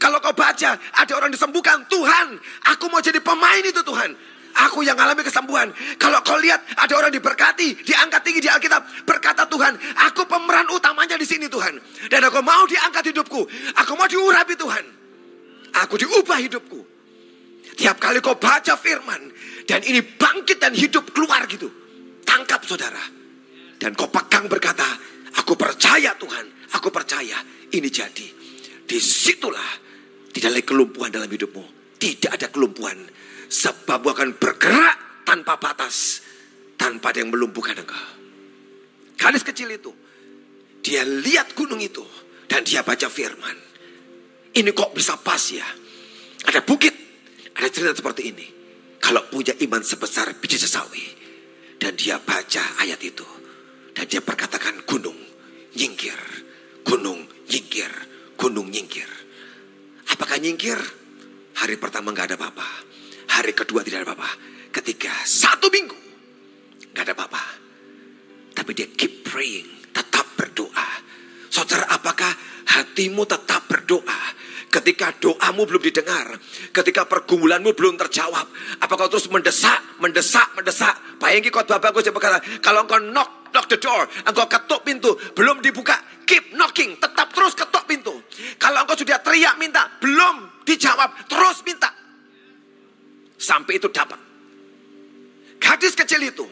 Kalau 0.00 0.18
kau 0.18 0.32
baca 0.32 0.74
ada 0.74 1.12
orang 1.12 1.30
disembuhkan, 1.30 1.84
Tuhan, 1.86 2.40
aku 2.72 2.88
mau 2.88 3.04
jadi 3.04 3.20
pemain 3.20 3.60
itu 3.60 3.84
Tuhan. 3.84 4.16
Aku 4.54 4.86
yang 4.86 4.94
alami 4.94 5.26
kesembuhan. 5.26 5.74
Kalau 5.98 6.22
kau 6.22 6.38
lihat 6.38 6.62
ada 6.78 6.94
orang 6.94 7.10
diberkati, 7.10 7.82
diangkat 7.82 8.22
tinggi 8.22 8.46
di 8.46 8.50
Alkitab, 8.50 9.02
berkata 9.02 9.50
Tuhan, 9.50 9.74
aku 10.08 10.30
pemeran 10.30 10.70
utamanya 10.70 11.18
di 11.18 11.26
sini 11.26 11.50
Tuhan. 11.50 11.74
Dan 12.06 12.20
aku 12.22 12.38
mau 12.38 12.62
diangkat 12.62 13.10
hidupku. 13.10 13.40
Aku 13.82 13.92
mau 13.98 14.06
diurapi 14.06 14.54
Tuhan. 14.54 14.84
Aku 15.82 15.98
diubah 15.98 16.38
hidupku. 16.38 16.80
Tiap 17.74 17.98
kali 17.98 18.22
kau 18.22 18.38
baca 18.38 18.78
firman, 18.78 19.18
dan 19.66 19.82
ini 19.82 19.98
bangkit 19.98 20.62
dan 20.62 20.70
hidup 20.70 21.10
keluar 21.10 21.42
gitu. 21.50 21.66
Tangkap 22.22 22.62
saudara. 22.62 23.23
Dan 23.78 23.92
kau 23.98 24.08
pegang 24.08 24.46
berkata, 24.46 24.86
aku 25.38 25.58
percaya 25.58 26.14
Tuhan, 26.16 26.72
aku 26.74 26.88
percaya 26.88 27.38
ini 27.74 27.88
jadi. 27.90 28.28
Di 28.84 28.98
situlah 29.00 29.70
tidak 30.34 30.50
ada 30.50 30.62
kelumpuhan 30.66 31.10
dalam 31.14 31.30
hidupmu. 31.30 31.64
Tidak 31.94 32.28
ada 32.36 32.52
kelumpuhan 32.52 33.00
Sebab 33.54 34.02
akan 34.02 34.34
bergerak 34.34 35.22
tanpa 35.22 35.54
batas. 35.62 36.26
Tanpa 36.74 37.14
ada 37.14 37.22
yang 37.22 37.30
melumpuhkan 37.30 37.78
engkau. 37.78 38.08
Gadis 39.14 39.46
kecil 39.46 39.70
itu. 39.70 39.94
Dia 40.82 41.06
lihat 41.06 41.54
gunung 41.54 41.78
itu. 41.78 42.02
Dan 42.50 42.66
dia 42.66 42.82
baca 42.82 43.06
firman. 43.06 43.56
Ini 44.54 44.70
kok 44.74 44.90
bisa 44.90 45.14
pas 45.22 45.40
ya. 45.54 45.64
Ada 46.50 46.66
bukit. 46.66 46.92
Ada 47.54 47.68
cerita 47.70 47.94
seperti 47.94 48.34
ini. 48.34 48.46
Kalau 48.98 49.22
punya 49.30 49.54
iman 49.62 49.80
sebesar 49.86 50.34
biji 50.42 50.58
sesawi. 50.58 51.06
Dan 51.78 51.94
dia 51.94 52.18
baca 52.18 52.82
ayat 52.82 52.98
itu. 53.00 53.33
Dan 53.94 54.04
dia 54.10 54.20
perkatakan 54.20 54.82
gunung 54.84 55.16
nyingkir. 55.78 56.18
Gunung 56.82 57.24
nyingkir. 57.46 57.90
Gunung 58.34 58.68
nyingkir. 58.68 59.08
Apakah 60.10 60.36
nyingkir? 60.42 60.76
Hari 61.54 61.78
pertama 61.78 62.10
nggak 62.10 62.34
ada 62.34 62.36
apa-apa. 62.36 62.68
Hari 63.38 63.54
kedua 63.54 63.86
tidak 63.86 64.04
ada 64.04 64.06
apa-apa. 64.12 64.30
Ketika 64.74 65.14
satu 65.22 65.70
minggu 65.70 65.96
nggak 66.94 67.04
ada 67.06 67.14
apa-apa. 67.14 67.44
Tapi 68.54 68.70
dia 68.70 68.86
keep 68.94 69.26
praying, 69.26 69.90
tetap 69.90 70.30
berdoa. 70.38 70.88
Saudara, 71.50 71.90
apakah 71.90 72.30
hatimu 72.70 73.26
tetap 73.26 73.66
berdoa? 73.66 74.22
Ketika 74.74 75.14
doamu 75.22 75.70
belum 75.70 75.78
didengar, 75.78 76.34
ketika 76.74 77.06
pergumulanmu 77.06 77.78
belum 77.78 77.94
terjawab, 77.94 78.42
apakah 78.82 79.06
terus 79.06 79.30
mendesak, 79.30 79.78
mendesak, 80.02 80.50
mendesak? 80.58 80.98
Bayangin 81.22 81.54
khotbah 81.54 81.78
bagus 81.78 82.10
yang 82.10 82.14
berkata, 82.18 82.42
kalau 82.58 82.82
engkau 82.82 82.98
knock, 82.98 83.54
knock 83.54 83.70
the 83.70 83.78
door, 83.78 84.02
engkau 84.26 84.50
ketuk 84.50 84.82
pintu, 84.82 85.14
belum 85.38 85.62
dibuka, 85.62 85.94
keep 86.26 86.50
knocking, 86.58 86.98
tetap 86.98 87.30
terus 87.30 87.54
ketuk 87.54 87.86
pintu. 87.86 88.18
Kalau 88.58 88.82
engkau 88.82 88.98
sudah 88.98 89.22
teriak 89.22 89.54
minta, 89.62 89.86
belum 90.02 90.66
dijawab, 90.66 91.22
terus 91.30 91.62
minta. 91.62 91.94
Sampai 93.38 93.78
itu 93.78 93.86
dapat. 93.94 94.18
Gadis 95.62 95.94
kecil 95.94 96.18
itu, 96.18 96.50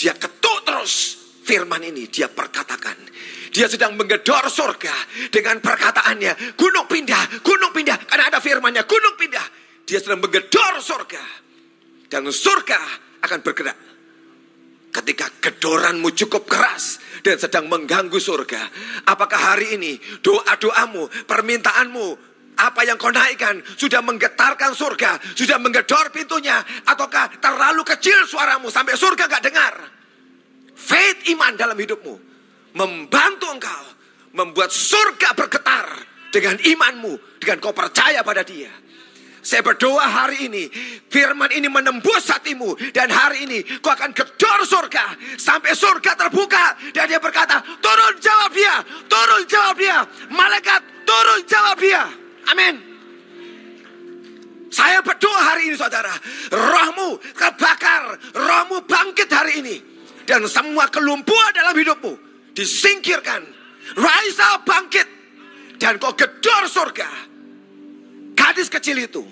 dia 0.00 0.16
ketuk 0.16 0.64
terus 0.64 1.17
firman 1.48 1.80
ini. 1.80 2.12
Dia 2.12 2.28
perkatakan. 2.28 3.00
Dia 3.48 3.64
sedang 3.64 3.96
menggedor 3.96 4.52
surga 4.52 4.92
dengan 5.32 5.64
perkataannya. 5.64 6.52
Gunung 6.60 6.84
pindah, 6.84 7.40
gunung 7.40 7.72
pindah. 7.72 7.96
Karena 8.04 8.28
ada 8.28 8.38
firmannya, 8.44 8.84
gunung 8.84 9.16
pindah. 9.16 9.46
Dia 9.88 9.96
sedang 10.04 10.20
menggedor 10.20 10.76
surga. 10.84 11.24
Dan 12.12 12.28
surga 12.28 12.80
akan 13.24 13.38
bergerak. 13.40 13.78
Ketika 14.92 15.26
gedoranmu 15.40 16.12
cukup 16.12 16.44
keras 16.44 17.00
dan 17.24 17.40
sedang 17.40 17.68
mengganggu 17.72 18.20
surga. 18.20 18.62
Apakah 19.08 19.56
hari 19.56 19.80
ini 19.80 19.96
doa-doamu, 20.20 21.08
permintaanmu 21.24 22.06
apa 22.58 22.82
yang 22.82 22.98
kau 22.98 23.12
naikkan 23.12 23.62
sudah 23.78 24.02
menggetarkan 24.02 24.74
surga, 24.74 25.22
sudah 25.36 25.62
menggedor 25.62 26.10
pintunya, 26.10 26.58
ataukah 26.88 27.38
terlalu 27.38 27.86
kecil 27.86 28.26
suaramu 28.26 28.66
sampai 28.72 28.98
surga 28.98 29.30
gak 29.30 29.44
dengar? 29.44 29.97
Faith 30.78 31.26
iman 31.34 31.58
dalam 31.58 31.74
hidupmu 31.74 32.14
membantu 32.78 33.50
engkau 33.50 33.82
membuat 34.38 34.70
surga 34.70 35.34
bergetar 35.34 35.86
dengan 36.30 36.54
imanmu, 36.62 37.42
dengan 37.42 37.58
kau 37.58 37.74
percaya 37.74 38.22
pada 38.22 38.46
Dia. 38.46 38.70
Saya 39.38 39.64
berdoa 39.64 40.04
hari 40.04 40.50
ini, 40.50 40.68
firman 41.08 41.48
ini 41.54 41.72
menembus 41.72 42.28
hatimu. 42.28 42.92
Dan 42.92 43.08
hari 43.08 43.48
ini 43.48 43.64
kau 43.80 43.88
akan 43.88 44.12
gedor 44.12 44.60
surga. 44.68 45.16
Sampai 45.40 45.72
surga 45.72 46.20
terbuka. 46.20 46.76
Dan 46.92 47.08
dia 47.08 47.16
berkata, 47.16 47.56
turun 47.80 48.14
jawab 48.20 48.52
dia, 48.52 48.76
turun 49.08 49.42
jawab 49.48 49.74
dia. 49.78 50.04
Malaikat, 50.28 50.84
turun 51.08 51.40
jawab 51.48 51.80
dia. 51.80 52.02
Amin. 52.52 52.76
Saya 54.68 55.00
berdoa 55.00 55.40
hari 55.40 55.72
ini 55.72 55.76
saudara. 55.80 56.12
Rohmu 56.52 57.16
kebakar. 57.32 58.20
Rohmu 58.36 58.84
bangkit 58.84 59.32
hari 59.32 59.64
ini. 59.64 59.76
Dan 60.28 60.44
semua 60.44 60.92
kelumpuhan 60.92 61.56
dalam 61.56 61.72
hidupmu. 61.72 62.12
Disingkirkan. 62.52 63.48
Rise 63.96 64.48
bangkit. 64.68 65.08
Dan 65.80 65.96
kau 65.96 66.12
gedor 66.12 66.68
surga. 66.68 67.08
Gadis 68.36 68.68
kecil 68.68 69.08
itu. 69.08 69.24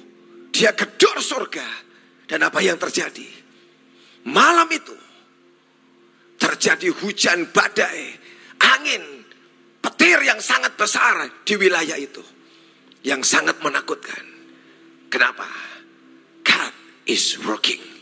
Dia 0.48 0.72
gedor 0.72 1.20
surga. 1.20 1.68
Dan 2.24 2.48
apa 2.48 2.64
yang 2.64 2.80
terjadi? 2.80 3.28
Malam 4.32 4.72
itu. 4.72 4.96
Terjadi 6.40 6.88
hujan 7.04 7.52
badai. 7.52 8.16
Angin. 8.64 9.04
Petir 9.84 10.24
yang 10.24 10.40
sangat 10.40 10.80
besar 10.80 11.28
di 11.44 11.54
wilayah 11.60 12.00
itu 12.00 12.24
yang 13.06 13.22
sangat 13.22 13.62
menakutkan. 13.62 14.24
Kenapa? 15.06 15.46
God 16.42 16.74
is 17.06 17.38
working. 17.46 17.95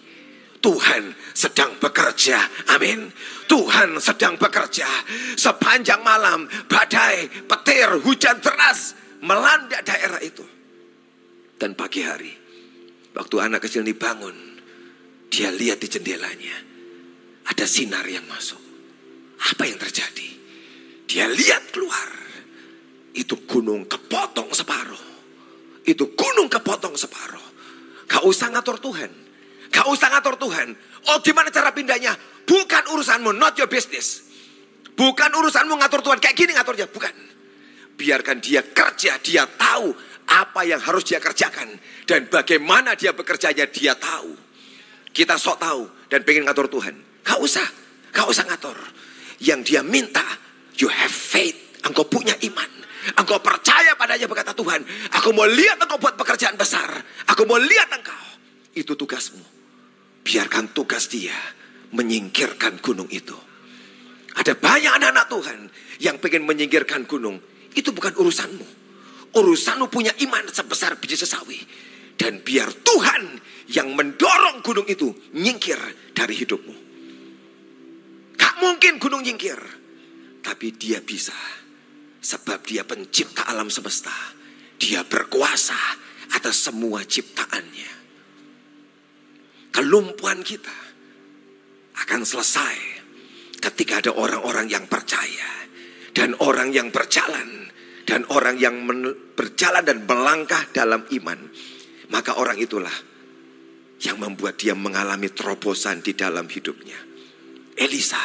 Tuhan 0.64 1.12
sedang 1.36 1.76
bekerja. 1.76 2.40
Amin. 2.72 3.12
Tuhan 3.44 4.00
sedang 4.00 4.40
bekerja. 4.40 4.88
Sepanjang 5.36 6.00
malam, 6.00 6.48
badai, 6.64 7.28
petir, 7.44 8.00
hujan 8.00 8.40
deras 8.40 8.96
melanda 9.20 9.84
daerah 9.84 10.24
itu. 10.24 10.40
Dan 11.60 11.76
pagi 11.76 12.00
hari, 12.00 12.32
waktu 13.12 13.36
anak 13.44 13.68
kecil 13.68 13.84
ini 13.84 13.92
bangun, 13.92 14.32
dia 15.28 15.52
lihat 15.52 15.84
di 15.84 15.88
jendelanya. 15.92 16.56
Ada 17.44 17.68
sinar 17.68 18.08
yang 18.08 18.24
masuk. 18.24 18.60
Apa 19.52 19.68
yang 19.68 19.76
terjadi? 19.76 20.28
Dia 21.04 21.28
lihat 21.28 21.76
keluar 21.76 22.08
itu 23.12 23.44
gunung 23.44 23.84
kepotong 23.84 24.48
separuh. 24.56 25.04
Itu 25.84 26.16
gunung 26.16 26.48
kepotong 26.48 26.96
separuh. 26.96 27.46
Gak 28.08 28.24
usah 28.24 28.48
ngatur 28.48 28.80
Tuhan. 28.80 29.12
Gak 29.74 29.90
usah 29.90 30.06
ngatur 30.06 30.38
Tuhan. 30.38 30.70
Oh 31.10 31.18
gimana 31.18 31.50
cara 31.50 31.74
pindahnya? 31.74 32.14
Bukan 32.46 32.94
urusanmu, 32.94 33.34
not 33.34 33.58
your 33.58 33.66
business. 33.66 34.22
Bukan 34.94 35.34
urusanmu 35.34 35.74
ngatur 35.74 35.98
Tuhan. 36.06 36.22
Kayak 36.22 36.36
gini 36.38 36.54
ngaturnya, 36.54 36.86
bukan. 36.86 37.10
Biarkan 37.98 38.38
dia 38.38 38.62
kerja, 38.62 39.18
dia 39.18 39.42
tahu 39.50 39.90
apa 40.30 40.62
yang 40.62 40.78
harus 40.78 41.02
dia 41.02 41.18
kerjakan. 41.18 41.74
Dan 42.06 42.30
bagaimana 42.30 42.94
dia 42.94 43.10
bekerjanya, 43.10 43.66
dia 43.66 43.98
tahu. 43.98 44.30
Kita 45.10 45.34
sok 45.34 45.58
tahu 45.58 45.82
dan 46.06 46.22
pengen 46.22 46.46
ngatur 46.46 46.70
Tuhan. 46.70 46.94
Gak 47.26 47.38
usah, 47.42 47.66
gak 48.14 48.30
usah 48.30 48.46
ngatur. 48.46 48.78
Yang 49.42 49.74
dia 49.74 49.82
minta, 49.82 50.22
you 50.78 50.86
have 50.86 51.10
faith. 51.10 51.82
Engkau 51.82 52.06
punya 52.06 52.38
iman. 52.46 52.70
Engkau 53.18 53.42
percaya 53.42 53.98
padanya 53.98 54.30
berkata 54.30 54.54
Tuhan. 54.54 54.86
Aku 55.18 55.34
mau 55.34 55.44
lihat 55.50 55.82
engkau 55.82 55.98
buat 55.98 56.14
pekerjaan 56.14 56.54
besar. 56.54 56.88
Aku 57.26 57.42
mau 57.44 57.58
lihat 57.58 57.90
engkau. 57.90 58.22
Itu 58.72 58.94
tugasmu. 58.96 59.53
Biarkan 60.24 60.72
tugas 60.72 61.06
dia 61.12 61.36
menyingkirkan 61.92 62.80
gunung 62.80 63.06
itu. 63.12 63.36
Ada 64.34 64.58
banyak 64.58 64.92
anak-anak 64.98 65.26
Tuhan 65.30 65.58
yang 66.02 66.16
pengen 66.18 66.48
menyingkirkan 66.48 67.06
gunung. 67.06 67.38
Itu 67.76 67.94
bukan 67.94 68.16
urusanmu. 68.18 68.66
Urusanmu 69.36 69.86
punya 69.92 70.10
iman 70.24 70.48
sebesar 70.50 70.98
biji 70.98 71.14
sesawi. 71.20 71.60
Dan 72.18 72.42
biar 72.42 72.72
Tuhan 72.72 73.38
yang 73.70 73.94
mendorong 73.94 74.64
gunung 74.64 74.88
itu 74.88 75.12
nyingkir 75.36 75.78
dari 76.16 76.34
hidupmu. 76.34 76.74
Gak 78.34 78.54
mungkin 78.58 78.98
gunung 78.98 79.22
nyingkir. 79.22 79.58
Tapi 80.42 80.74
dia 80.74 80.98
bisa 81.04 81.34
Sebab 82.24 82.64
dia 82.64 82.88
pencipta 82.88 83.44
alam 83.44 83.68
semesta. 83.68 84.12
Dia 84.80 85.04
berkuasa 85.04 85.76
atas 86.32 86.56
semua 86.56 87.04
ciptaannya. 87.04 87.93
Kelumpuhan 89.74 90.46
kita 90.46 90.78
akan 91.98 92.22
selesai 92.22 92.76
ketika 93.58 93.98
ada 93.98 94.12
orang-orang 94.14 94.70
yang 94.70 94.86
percaya. 94.86 95.66
Dan 96.14 96.38
orang 96.38 96.70
yang 96.70 96.94
berjalan. 96.94 97.66
Dan 98.06 98.22
orang 98.30 98.54
yang 98.62 98.86
berjalan 99.34 99.82
dan 99.82 100.06
melangkah 100.06 100.62
dalam 100.70 101.02
iman. 101.10 101.50
Maka 102.14 102.38
orang 102.38 102.54
itulah 102.62 102.94
yang 103.98 104.22
membuat 104.22 104.62
dia 104.62 104.78
mengalami 104.78 105.32
terobosan 105.34 106.06
di 106.06 106.14
dalam 106.14 106.46
hidupnya. 106.46 107.00
Elisa 107.74 108.22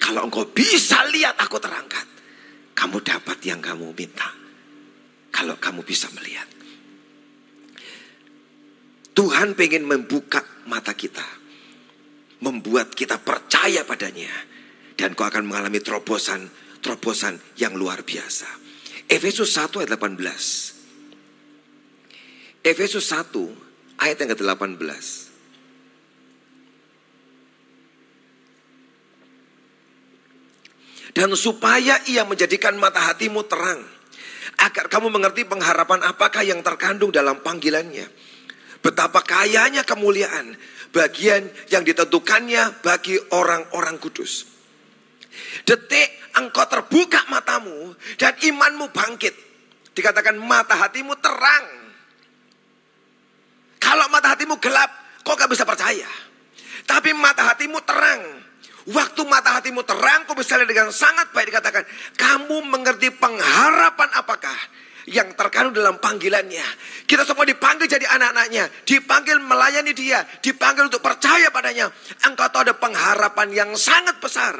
Kalau 0.00 0.22
engkau 0.24 0.46
bisa 0.54 1.02
lihat 1.10 1.34
aku 1.34 1.58
terangkat, 1.58 2.06
kamu 2.78 3.02
dapat 3.02 3.42
yang 3.42 3.58
kamu 3.58 3.90
minta. 3.90 4.30
Kalau 5.34 5.58
kamu 5.58 5.82
bisa 5.82 6.06
melihat. 6.14 6.55
Tuhan 9.16 9.56
pengen 9.56 9.88
membuka 9.88 10.44
mata 10.68 10.92
kita. 10.92 11.24
Membuat 12.44 12.92
kita 12.92 13.16
percaya 13.16 13.80
padanya. 13.88 14.28
Dan 14.92 15.16
kau 15.16 15.24
akan 15.24 15.48
mengalami 15.48 15.80
terobosan, 15.80 16.52
terobosan 16.84 17.40
yang 17.56 17.72
luar 17.72 18.04
biasa. 18.04 18.44
Efesus 19.08 19.56
1 19.56 19.72
ayat 19.80 19.96
18. 19.96 20.20
Efesus 22.60 23.08
1 23.08 24.04
ayat 24.04 24.20
yang 24.20 24.36
ke-18. 24.36 24.76
Dan 31.16 31.32
supaya 31.32 32.04
ia 32.04 32.28
menjadikan 32.28 32.76
mata 32.76 33.00
hatimu 33.00 33.48
terang. 33.48 33.80
Agar 34.60 34.92
kamu 34.92 35.08
mengerti 35.08 35.48
pengharapan 35.48 36.04
apakah 36.04 36.44
yang 36.44 36.60
terkandung 36.60 37.08
dalam 37.08 37.40
panggilannya 37.40 38.25
Betapa 38.86 39.18
kayanya 39.26 39.82
kemuliaan 39.82 40.54
bagian 40.94 41.42
yang 41.74 41.82
ditentukannya 41.82 42.86
bagi 42.86 43.18
orang-orang 43.34 43.98
kudus. 43.98 44.46
Detik 45.66 46.06
engkau 46.38 46.70
terbuka 46.70 47.26
matamu 47.26 47.98
dan 48.14 48.38
imanmu 48.38 48.94
bangkit. 48.94 49.34
Dikatakan 49.90 50.38
mata 50.38 50.78
hatimu 50.78 51.18
terang. 51.18 51.66
Kalau 53.82 54.06
mata 54.06 54.38
hatimu 54.38 54.54
gelap, 54.62 54.90
kau 55.26 55.34
gak 55.34 55.50
bisa 55.50 55.66
percaya. 55.66 56.06
Tapi 56.86 57.10
mata 57.10 57.42
hatimu 57.42 57.82
terang. 57.82 58.22
Waktu 58.86 59.22
mata 59.26 59.58
hatimu 59.58 59.82
terang, 59.82 60.30
kau 60.30 60.38
bisa 60.38 60.54
lihat 60.62 60.70
dengan 60.70 60.94
sangat 60.94 61.34
baik 61.34 61.50
dikatakan. 61.50 61.82
Kamu 62.14 62.70
mengerti 62.70 63.10
pengharapan 63.10 64.14
apakah 64.14 64.54
yang 65.06 65.38
terkandung 65.38 65.74
dalam 65.74 66.02
panggilannya. 66.02 66.66
Kita 67.06 67.22
semua 67.22 67.46
dipanggil 67.46 67.86
jadi 67.86 68.06
anak-anaknya, 68.10 68.64
dipanggil 68.82 69.38
melayani 69.38 69.94
dia, 69.94 70.26
dipanggil 70.42 70.90
untuk 70.90 71.02
percaya 71.02 71.50
padanya. 71.54 71.86
Engkau 72.26 72.50
tahu 72.50 72.66
ada 72.66 72.74
pengharapan 72.74 73.48
yang 73.54 73.70
sangat 73.78 74.18
besar. 74.18 74.54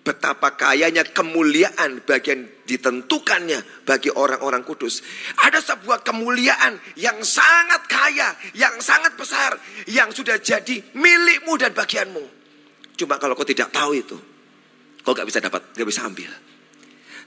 Betapa 0.00 0.56
kayanya 0.56 1.04
kemuliaan 1.12 2.02
bagian 2.02 2.48
ditentukannya 2.64 3.84
bagi 3.84 4.08
orang-orang 4.10 4.64
kudus. 4.64 5.04
Ada 5.44 5.60
sebuah 5.60 6.02
kemuliaan 6.02 6.80
yang 6.96 7.20
sangat 7.20 7.84
kaya, 7.84 8.32
yang 8.56 8.80
sangat 8.80 9.14
besar, 9.14 9.54
yang 9.86 10.08
sudah 10.10 10.40
jadi 10.40 10.82
milikmu 10.96 11.54
dan 11.60 11.76
bagianmu. 11.76 12.24
Cuma 12.96 13.20
kalau 13.20 13.36
kau 13.36 13.44
tidak 13.44 13.70
tahu 13.70 13.92
itu, 13.92 14.16
kau 15.04 15.12
gak 15.12 15.28
bisa 15.28 15.38
dapat, 15.38 15.68
gak 15.76 15.88
bisa 15.88 16.08
ambil. 16.08 16.32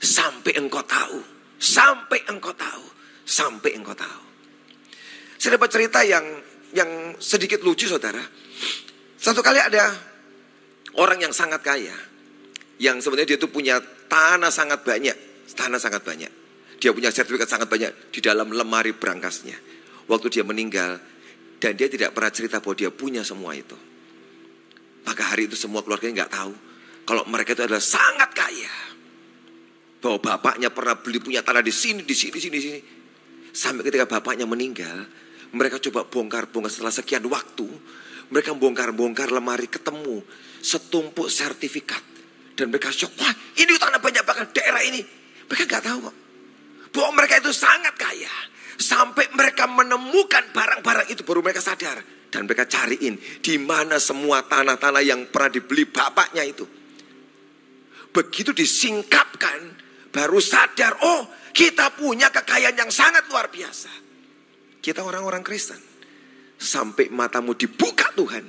Sampai 0.01 0.57
engkau 0.57 0.81
tahu 0.83 1.33
Sampai 1.59 2.21
engkau 2.27 2.53
tahu. 2.53 2.85
Sampai 3.23 3.75
engkau 3.77 3.95
tahu. 3.95 4.23
Saya 5.39 5.59
dapat 5.59 5.69
cerita 5.71 5.99
yang 6.03 6.23
yang 6.73 7.15
sedikit 7.19 7.61
lucu 7.63 7.87
saudara. 7.87 8.21
Satu 9.19 9.39
kali 9.39 9.59
ada 9.59 9.91
orang 10.99 11.23
yang 11.23 11.33
sangat 11.35 11.63
kaya. 11.63 11.95
Yang 12.79 13.07
sebenarnya 13.07 13.35
dia 13.35 13.39
itu 13.39 13.47
punya 13.47 13.79
tanah 14.11 14.51
sangat 14.51 14.83
banyak. 14.83 15.15
Tanah 15.53 15.79
sangat 15.79 16.03
banyak. 16.03 16.31
Dia 16.81 16.91
punya 16.91 17.13
sertifikat 17.13 17.47
sangat 17.47 17.71
banyak 17.71 18.11
di 18.11 18.19
dalam 18.19 18.51
lemari 18.51 18.91
berangkasnya. 18.91 19.55
Waktu 20.11 20.27
dia 20.27 20.43
meninggal. 20.43 20.99
Dan 21.63 21.79
dia 21.79 21.87
tidak 21.87 22.11
pernah 22.11 22.27
cerita 22.27 22.59
bahwa 22.59 22.75
dia 22.75 22.91
punya 22.91 23.23
semua 23.23 23.55
itu. 23.55 23.75
Maka 25.07 25.31
hari 25.31 25.47
itu 25.47 25.55
semua 25.55 25.79
keluarganya 25.79 26.27
nggak 26.27 26.33
tahu. 26.35 26.53
Kalau 27.07 27.23
mereka 27.31 27.55
itu 27.55 27.63
adalah 27.63 27.83
sangat 27.83 28.35
kaya 28.35 28.82
bahwa 30.03 30.19
bapaknya 30.19 30.67
pernah 30.67 30.99
beli 30.99 31.23
punya 31.23 31.39
tanah 31.39 31.63
di 31.63 31.71
sini, 31.71 32.03
di 32.03 32.11
sini, 32.11 32.35
di 32.35 32.41
sini, 32.43 32.57
sini. 32.59 32.79
Sampai 33.55 33.87
ketika 33.87 34.03
bapaknya 34.03 34.43
meninggal, 34.43 35.07
mereka 35.55 35.79
coba 35.79 36.03
bongkar-bongkar 36.03 36.67
setelah 36.67 36.91
sekian 36.91 37.23
waktu. 37.31 37.63
Mereka 38.27 38.51
bongkar-bongkar 38.59 39.31
lemari 39.31 39.71
ketemu 39.71 40.19
setumpuk 40.59 41.31
sertifikat. 41.31 42.03
Dan 42.53 42.67
mereka 42.67 42.91
shock, 42.91 43.15
wah 43.15 43.31
ini 43.55 43.79
tanah 43.79 44.03
banyak 44.03 44.23
banget 44.27 44.47
daerah 44.51 44.83
ini. 44.83 44.99
Mereka 45.47 45.63
nggak 45.71 45.83
tahu 45.87 45.97
kok. 46.03 46.15
Bahwa 46.91 47.09
mereka 47.23 47.39
itu 47.39 47.55
sangat 47.55 47.95
kaya. 47.95 48.33
Sampai 48.75 49.31
mereka 49.31 49.71
menemukan 49.71 50.51
barang-barang 50.51 51.07
itu 51.13 51.23
baru 51.23 51.39
mereka 51.39 51.63
sadar. 51.63 52.03
Dan 52.27 52.49
mereka 52.49 52.65
cariin 52.65 53.15
di 53.39 53.55
mana 53.61 54.01
semua 54.01 54.41
tanah-tanah 54.43 55.05
yang 55.05 55.29
pernah 55.29 55.53
dibeli 55.53 55.85
bapaknya 55.85 56.41
itu. 56.41 56.65
Begitu 58.13 58.53
disingkapkan, 58.53 59.82
baru 60.13 60.37
sadar, 60.37 60.93
oh 61.01 61.25
kita 61.51 61.97
punya 61.97 62.29
kekayaan 62.29 62.77
yang 62.77 62.93
sangat 62.93 63.25
luar 63.27 63.49
biasa. 63.49 63.89
Kita 64.77 65.01
orang-orang 65.01 65.41
Kristen. 65.41 65.81
Sampai 66.61 67.09
matamu 67.09 67.57
dibuka 67.57 68.13
Tuhan. 68.13 68.45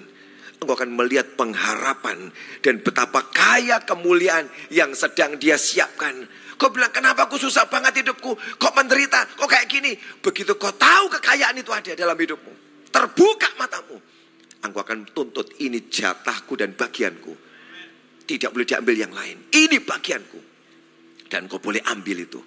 Engkau 0.61 0.77
akan 0.77 0.97
melihat 0.97 1.35
pengharapan 1.35 2.31
dan 2.63 2.81
betapa 2.81 3.27
kaya 3.33 3.83
kemuliaan 3.83 4.47
yang 4.71 4.95
sedang 4.95 5.37
dia 5.37 5.59
siapkan. 5.59 6.25
Kau 6.55 6.71
bilang, 6.71 6.95
kenapa 6.95 7.27
aku 7.27 7.37
susah 7.37 7.67
banget 7.67 8.07
hidupku? 8.07 8.39
Kok 8.39 8.73
menderita? 8.79 9.27
Kok 9.35 9.51
kayak 9.51 9.67
gini? 9.67 9.93
Begitu 9.99 10.55
kau 10.55 10.71
tahu 10.71 11.11
kekayaan 11.19 11.59
itu 11.59 11.75
ada 11.75 11.93
dalam 11.99 12.15
hidupmu. 12.15 12.53
Terbuka 12.89 13.51
matamu. 13.59 13.99
Engkau 14.63 14.81
akan 14.81 15.11
tuntut 15.11 15.59
ini 15.61 15.91
jatahku 15.91 16.55
dan 16.55 16.73
bagianku. 16.79 17.35
Tidak 18.25 18.49
boleh 18.49 18.65
diambil 18.65 18.97
yang 18.97 19.13
lain. 19.13 19.51
Ini 19.53 19.83
bagianku. 19.83 20.54
Dan 21.29 21.49
kau 21.49 21.59
boleh 21.59 21.81
ambil 21.89 22.25
itu. 22.25 22.41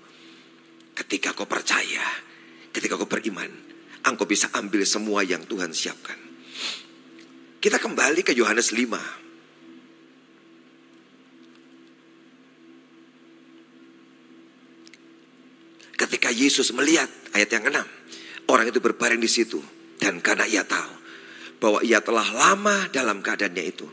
Ketika 0.98 1.34
kau 1.38 1.46
percaya, 1.46 2.06
ketika 2.74 2.98
kau 2.98 3.10
beriman, 3.10 3.50
engkau 4.08 4.26
bisa 4.26 4.50
ambil 4.56 4.82
semua 4.88 5.22
yang 5.22 5.44
Tuhan 5.44 5.76
siapkan. 5.76 6.18
Kita 7.58 7.82
kembali 7.82 8.22
ke 8.24 8.32
Yohanes 8.38 8.72
5. 8.72 9.18
Ketika 15.98 16.30
Yesus 16.30 16.70
melihat 16.78 17.10
ayat 17.34 17.50
yang 17.50 17.74
enam, 17.74 17.88
orang 18.48 18.70
itu 18.70 18.78
berbaring 18.78 19.18
di 19.18 19.28
situ 19.28 19.58
dan 19.98 20.22
karena 20.22 20.46
ia 20.46 20.62
tahu 20.62 20.94
bahwa 21.58 21.82
ia 21.82 21.98
telah 22.06 22.30
lama 22.32 22.86
dalam 22.94 23.26
keadaannya 23.26 23.63
itu, 23.66 23.90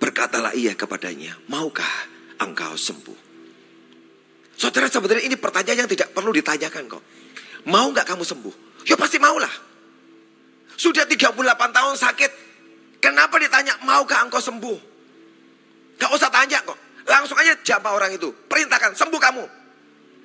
berkatalah 0.00 0.56
ia 0.56 0.72
kepadanya, 0.72 1.36
"Maukah 1.52 2.08
engkau 2.40 2.72
sembuh?" 2.74 3.31
Saudara 4.62 4.86
sebenarnya 4.86 5.26
ini 5.26 5.34
pertanyaan 5.34 5.82
yang 5.82 5.90
tidak 5.90 6.14
perlu 6.14 6.30
ditanyakan 6.30 6.86
kok. 6.86 7.02
Mau 7.66 7.90
nggak 7.90 8.06
kamu 8.06 8.22
sembuh? 8.22 8.54
Ya 8.86 8.94
pasti 8.94 9.18
maulah. 9.18 9.50
Sudah 10.78 11.02
38 11.02 11.34
tahun 11.50 11.94
sakit. 11.98 12.30
Kenapa 13.02 13.42
ditanya 13.42 13.74
maukah 13.82 14.22
engkau 14.22 14.38
sembuh? 14.38 14.78
Gak 15.98 16.10
usah 16.14 16.30
tanya 16.30 16.62
kok. 16.62 16.78
Langsung 17.10 17.34
aja 17.42 17.58
jawab 17.66 17.98
orang 17.98 18.14
itu. 18.14 18.30
Perintahkan 18.30 18.94
sembuh 18.94 19.18
kamu. 19.18 19.44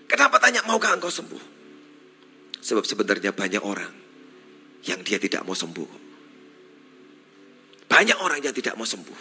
Kenapa 0.06 0.38
tanya 0.38 0.62
maukah 0.70 0.94
engkau 0.94 1.10
sembuh? 1.10 1.42
Sebab 2.62 2.86
sebenarnya 2.86 3.34
banyak 3.34 3.64
orang 3.66 3.94
yang 4.86 5.02
dia 5.02 5.18
tidak 5.18 5.42
mau 5.50 5.58
sembuh. 5.58 5.90
Banyak 7.90 8.18
orang 8.22 8.46
yang 8.46 8.54
tidak 8.54 8.78
mau 8.78 8.86
sembuh. 8.86 9.20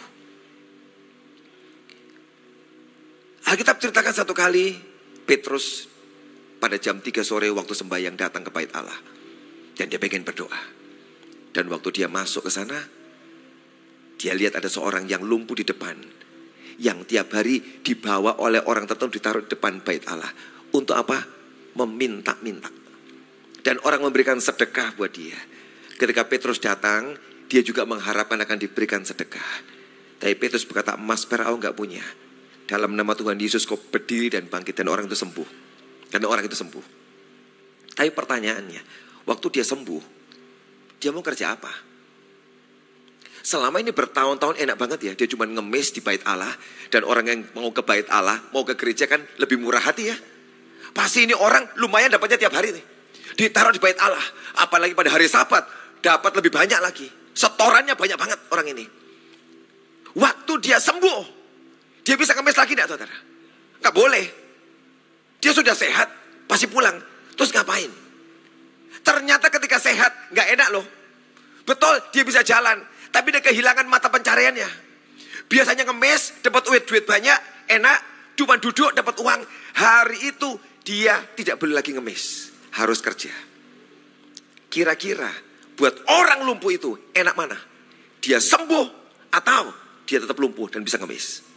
Alkitab 3.49 3.81
ceritakan 3.81 4.13
satu 4.13 4.37
kali 4.37 4.96
Petrus 5.27 5.91
pada 6.57 6.79
jam 6.79 7.03
3 7.03 7.11
sore 7.21 7.51
waktu 7.51 7.75
sembahyang 7.75 8.15
datang 8.15 8.47
ke 8.47 8.51
bait 8.55 8.71
Allah. 8.71 8.95
Dan 9.75 9.91
dia 9.91 9.99
pengen 9.99 10.23
berdoa. 10.23 10.57
Dan 11.51 11.67
waktu 11.67 11.91
dia 11.91 12.07
masuk 12.07 12.47
ke 12.47 12.51
sana, 12.53 12.79
dia 14.17 14.33
lihat 14.33 14.55
ada 14.55 14.71
seorang 14.71 15.05
yang 15.05 15.21
lumpuh 15.21 15.53
di 15.53 15.67
depan. 15.67 15.99
Yang 16.79 17.11
tiap 17.11 17.35
hari 17.35 17.83
dibawa 17.83 18.39
oleh 18.39 18.63
orang 18.63 18.87
tertentu 18.87 19.19
ditaruh 19.19 19.43
di 19.45 19.51
depan 19.51 19.83
bait 19.83 20.07
Allah. 20.07 20.31
Untuk 20.71 20.95
apa? 20.95 21.19
Meminta-minta. 21.77 22.71
Dan 23.61 23.83
orang 23.83 24.07
memberikan 24.07 24.39
sedekah 24.39 24.95
buat 24.95 25.11
dia. 25.11 25.37
Ketika 25.99 26.23
Petrus 26.25 26.63
datang, 26.63 27.19
dia 27.51 27.59
juga 27.61 27.83
mengharapkan 27.83 28.39
akan 28.39 28.57
diberikan 28.57 29.03
sedekah. 29.03 29.75
Tapi 30.17 30.33
Petrus 30.39 30.65
berkata, 30.65 30.95
emas 30.97 31.27
perak 31.27 31.51
aku 31.51 31.57
nggak 31.61 31.77
punya. 31.77 32.05
Dalam 32.67 32.93
nama 32.99 33.15
Tuhan 33.15 33.39
Yesus 33.39 33.63
kau 33.63 33.79
berdiri 33.79 34.27
dan 34.27 34.51
bangkit 34.51 34.75
dan 34.75 34.91
orang 34.91 35.07
itu 35.07 35.15
sembuh. 35.15 35.47
Dan 36.11 36.27
orang 36.27 36.43
itu 36.43 36.55
sembuh. 36.55 36.85
Tapi 37.95 38.11
pertanyaannya, 38.11 38.81
waktu 39.23 39.47
dia 39.55 39.63
sembuh, 39.63 40.03
dia 40.99 41.15
mau 41.15 41.23
kerja 41.23 41.55
apa? 41.55 41.71
Selama 43.47 43.79
ini 43.79 43.95
bertahun-tahun 43.95 44.59
enak 44.59 44.75
banget 44.75 44.99
ya, 45.07 45.13
dia 45.15 45.27
cuma 45.31 45.47
ngemis 45.47 45.95
di 45.95 46.03
bait 46.03 46.19
Allah. 46.27 46.51
Dan 46.91 47.07
orang 47.07 47.25
yang 47.31 47.39
mau 47.55 47.71
ke 47.71 47.79
bait 47.87 48.03
Allah, 48.11 48.43
mau 48.51 48.67
ke 48.67 48.75
gereja 48.75 49.07
kan 49.07 49.23
lebih 49.39 49.55
murah 49.55 49.79
hati 49.79 50.11
ya. 50.11 50.17
Pasti 50.91 51.23
ini 51.23 51.31
orang 51.31 51.79
lumayan 51.79 52.11
dapatnya 52.11 52.35
tiap 52.35 52.51
hari 52.51 52.75
nih. 52.75 52.85
Ditaruh 53.39 53.71
di 53.71 53.79
bait 53.79 53.95
Allah. 54.03 54.23
Apalagi 54.59 54.91
pada 54.91 55.15
hari 55.15 55.31
sabat, 55.31 55.63
dapat 56.03 56.35
lebih 56.35 56.51
banyak 56.51 56.79
lagi. 56.83 57.07
Setorannya 57.31 57.95
banyak 57.95 58.17
banget 58.19 58.39
orang 58.51 58.67
ini. 58.67 58.85
Waktu 60.17 60.53
dia 60.59 60.83
sembuh, 60.83 61.36
Dia 62.07 62.15
bisa 62.15 62.31
ngemis 62.31 62.55
lagi 62.55 62.71
tidak 62.71 62.87
saudara? 62.87 63.11
Nggak 63.83 63.91
boleh. 63.91 64.25
Dia 65.43 65.51
sudah 65.51 65.75
sehat, 65.75 66.07
pasti 66.47 66.71
pulang. 66.71 66.95
Terus 67.35 67.51
ngapain? 67.51 67.91
Ternyata 69.03 69.51
ketika 69.51 69.75
sehat, 69.75 70.31
nggak 70.31 70.47
enak 70.55 70.69
loh. 70.71 70.87
Betul, 71.67 71.99
dia 72.15 72.23
bisa 72.23 72.47
jalan. 72.47 72.79
Tapi 73.11 73.35
dia 73.35 73.43
kehilangan 73.43 73.91
mata 73.91 74.07
pencariannya. 74.07 74.71
Biasanya 75.51 75.83
ngemis, 75.83 76.39
dapat 76.39 76.63
duit, 76.63 76.87
duit 76.87 77.03
banyak, 77.03 77.67
enak. 77.75 77.99
Cuma 78.39 78.55
duduk, 78.55 78.95
dapat 78.95 79.19
uang. 79.19 79.43
Hari 79.75 80.31
itu 80.31 80.55
dia 80.87 81.19
tidak 81.35 81.59
boleh 81.59 81.75
lagi 81.75 81.91
ngemis. 81.91 82.55
Harus 82.79 83.03
kerja. 83.03 83.35
Kira-kira 84.71 85.27
buat 85.75 86.07
orang 86.07 86.47
lumpuh 86.47 86.71
itu 86.71 87.11
enak 87.11 87.35
mana? 87.35 87.59
Dia 88.23 88.39
sembuh 88.39 88.87
atau 89.27 89.75
dia 90.07 90.23
tetap 90.23 90.39
lumpuh 90.39 90.71
dan 90.71 90.87
bisa 90.87 90.95
ngemis? 91.03 91.56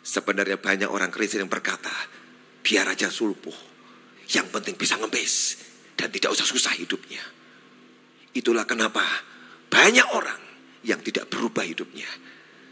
Sebenarnya 0.00 0.56
banyak 0.56 0.88
orang 0.88 1.12
Kristen 1.12 1.44
yang 1.44 1.52
berkata, 1.52 1.92
biar 2.64 2.88
aja 2.88 3.12
sulpuh. 3.12 3.68
Yang 4.30 4.46
penting 4.54 4.74
bisa 4.78 4.94
ngemis 4.96 5.58
dan 5.98 6.08
tidak 6.08 6.32
usah 6.32 6.46
susah 6.46 6.72
hidupnya. 6.78 7.20
Itulah 8.30 8.62
kenapa 8.64 9.02
banyak 9.68 10.06
orang 10.14 10.40
yang 10.86 11.02
tidak 11.02 11.28
berubah 11.28 11.66
hidupnya. 11.66 12.06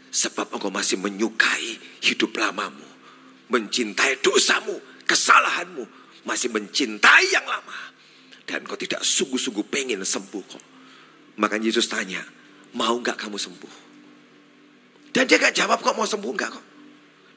Sebab 0.09 0.49
engkau 0.55 0.73
masih 0.73 0.97
menyukai 0.97 1.77
hidup 2.01 2.33
lamamu. 2.39 2.87
Mencintai 3.53 4.23
dosamu, 4.23 4.81
kesalahanmu. 5.05 5.85
Masih 6.25 6.49
mencintai 6.49 7.29
yang 7.29 7.45
lama. 7.45 7.93
Dan 8.47 8.65
kau 8.65 8.79
tidak 8.79 9.05
sungguh-sungguh 9.05 9.69
pengen 9.69 10.01
sembuh 10.01 10.43
kok. 10.49 10.63
Maka 11.37 11.61
Yesus 11.61 11.85
tanya, 11.85 12.25
mau 12.73 12.97
nggak 12.97 13.19
kamu 13.19 13.37
sembuh? 13.37 13.75
Dan 15.13 15.25
dia 15.29 15.37
gak 15.41 15.53
jawab 15.53 15.81
kok 15.81 15.93
mau 15.93 16.09
sembuh 16.09 16.33
nggak 16.33 16.49
kok. 16.49 16.65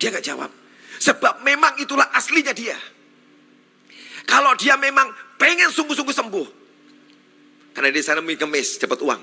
Dia 0.03 0.11
nggak 0.11 0.27
jawab. 0.27 0.51
Sebab 0.99 1.47
memang 1.47 1.79
itulah 1.79 2.11
aslinya 2.11 2.51
dia. 2.51 2.75
Kalau 4.27 4.59
dia 4.59 4.75
memang 4.75 5.07
pengen 5.39 5.71
sungguh-sungguh 5.71 6.11
sembuh. 6.11 6.49
Karena 7.71 7.95
di 7.95 8.03
sana 8.03 8.19
kemis, 8.19 8.83
dapat 8.83 8.99
uang. 8.99 9.23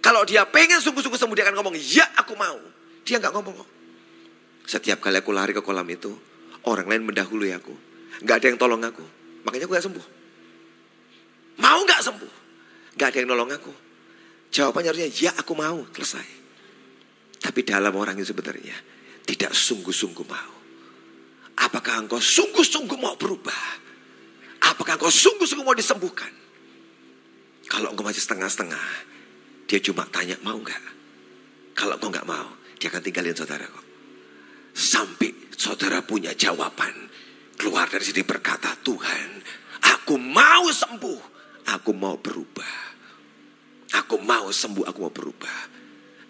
Kalau 0.00 0.24
dia 0.24 0.48
pengen 0.48 0.80
sungguh-sungguh 0.80 1.20
sembuh, 1.20 1.36
dia 1.36 1.44
akan 1.44 1.60
ngomong, 1.60 1.76
ya 1.76 2.08
aku 2.16 2.32
mau. 2.40 2.56
Dia 3.04 3.20
nggak 3.20 3.32
ngomong. 3.36 3.56
Setiap 4.64 5.04
kali 5.04 5.20
aku 5.20 5.32
lari 5.32 5.52
ke 5.52 5.60
kolam 5.60 5.84
itu, 5.92 6.12
orang 6.64 6.88
lain 6.88 7.04
mendahului 7.04 7.52
aku. 7.52 7.76
Nggak 8.24 8.36
ada 8.40 8.46
yang 8.48 8.58
tolong 8.60 8.80
aku. 8.80 9.04
Makanya 9.44 9.68
aku 9.68 9.72
gak 9.76 9.86
sembuh. 9.86 10.06
Mau 11.60 11.80
nggak 11.84 12.00
sembuh? 12.04 12.32
Nggak 12.96 13.08
ada 13.12 13.18
yang 13.20 13.28
nolong 13.32 13.50
aku. 13.54 13.72
Jawabannya 14.48 14.88
harusnya, 14.90 15.10
ya 15.12 15.32
aku 15.36 15.52
mau. 15.52 15.84
Selesai. 15.94 16.28
Tapi 17.38 17.60
dalam 17.62 17.94
orang 17.94 18.18
itu 18.18 18.34
sebenarnya, 18.34 18.74
tidak 19.28 19.52
sungguh-sungguh 19.52 20.24
mau. 20.24 20.56
Apakah 21.60 22.00
engkau 22.00 22.16
sungguh-sungguh 22.16 22.96
mau 22.96 23.12
berubah? 23.20 23.64
Apakah 24.72 24.96
engkau 24.96 25.12
sungguh-sungguh 25.12 25.66
mau 25.68 25.76
disembuhkan? 25.76 26.32
Kalau 27.68 27.92
engkau 27.92 28.08
masih 28.08 28.24
setengah-setengah, 28.24 28.88
dia 29.68 29.84
cuma 29.84 30.08
tanya 30.08 30.40
mau 30.40 30.56
nggak? 30.56 30.84
Kalau 31.76 32.00
engkau 32.00 32.08
nggak 32.08 32.24
mau, 32.24 32.56
dia 32.80 32.88
akan 32.88 33.04
tinggalin 33.04 33.36
saudara 33.36 33.68
kok. 33.68 33.86
Sampai 34.72 35.52
saudara 35.52 36.00
punya 36.00 36.32
jawaban. 36.32 37.12
Keluar 37.58 37.90
dari 37.90 38.06
sini 38.06 38.24
berkata, 38.24 38.72
Tuhan, 38.80 39.44
aku 39.82 40.16
mau 40.16 40.72
sembuh. 40.72 41.36
Aku 41.68 41.92
mau 41.92 42.16
berubah. 42.16 42.76
Aku 43.92 44.24
mau 44.24 44.48
sembuh, 44.48 44.88
aku 44.88 44.98
mau 45.04 45.12
berubah. 45.12 45.58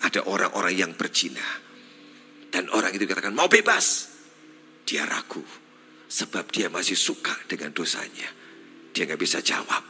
Ada 0.02 0.26
orang-orang 0.26 0.74
yang 0.74 0.92
berzina 0.98 1.67
dan 2.48 2.72
orang 2.72 2.92
itu 2.96 3.04
katakan 3.04 3.36
mau 3.36 3.46
bebas. 3.46 4.08
Dia 4.88 5.04
ragu. 5.04 5.44
Sebab 6.08 6.48
dia 6.48 6.72
masih 6.72 6.96
suka 6.96 7.36
dengan 7.44 7.68
dosanya. 7.76 8.28
Dia 8.96 9.04
nggak 9.04 9.20
bisa 9.20 9.44
jawab. 9.44 9.84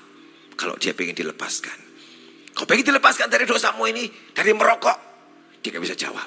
Kalau 0.58 0.74
dia 0.74 0.90
pengen 0.90 1.14
dilepaskan. 1.14 1.78
Kau 2.50 2.66
pengen 2.66 2.90
dilepaskan 2.90 3.30
dari 3.30 3.46
dosamu 3.46 3.86
ini. 3.86 4.10
Dari 4.34 4.50
merokok. 4.50 4.98
Dia 5.62 5.70
nggak 5.70 5.84
bisa 5.86 5.94
jawab. 5.94 6.26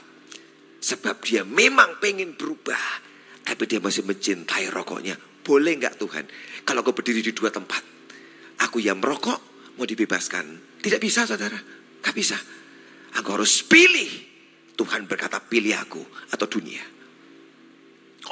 Sebab 0.79 1.19
dia 1.19 1.43
memang 1.43 1.99
pengen 1.99 2.39
berubah. 2.39 3.03
Tapi 3.43 3.67
dia 3.67 3.83
masih 3.83 4.07
mencintai 4.07 4.71
rokoknya. 4.71 5.19
Boleh 5.43 5.75
nggak 5.75 5.99
Tuhan? 5.99 6.25
Kalau 6.63 6.79
kau 6.87 6.95
berdiri 6.95 7.19
di 7.19 7.35
dua 7.35 7.51
tempat. 7.51 7.83
Aku 8.63 8.79
yang 8.79 9.03
merokok 9.03 9.75
mau 9.75 9.83
dibebaskan. 9.83 10.79
Tidak 10.79 11.01
bisa 11.03 11.27
saudara. 11.27 11.59
Gak 12.01 12.15
bisa. 12.15 12.39
Aku 13.19 13.35
harus 13.35 13.67
pilih 13.67 14.30
Tuhan 14.81 15.05
berkata 15.05 15.37
pilih 15.37 15.77
aku 15.77 16.01
atau 16.33 16.49
dunia. 16.49 16.81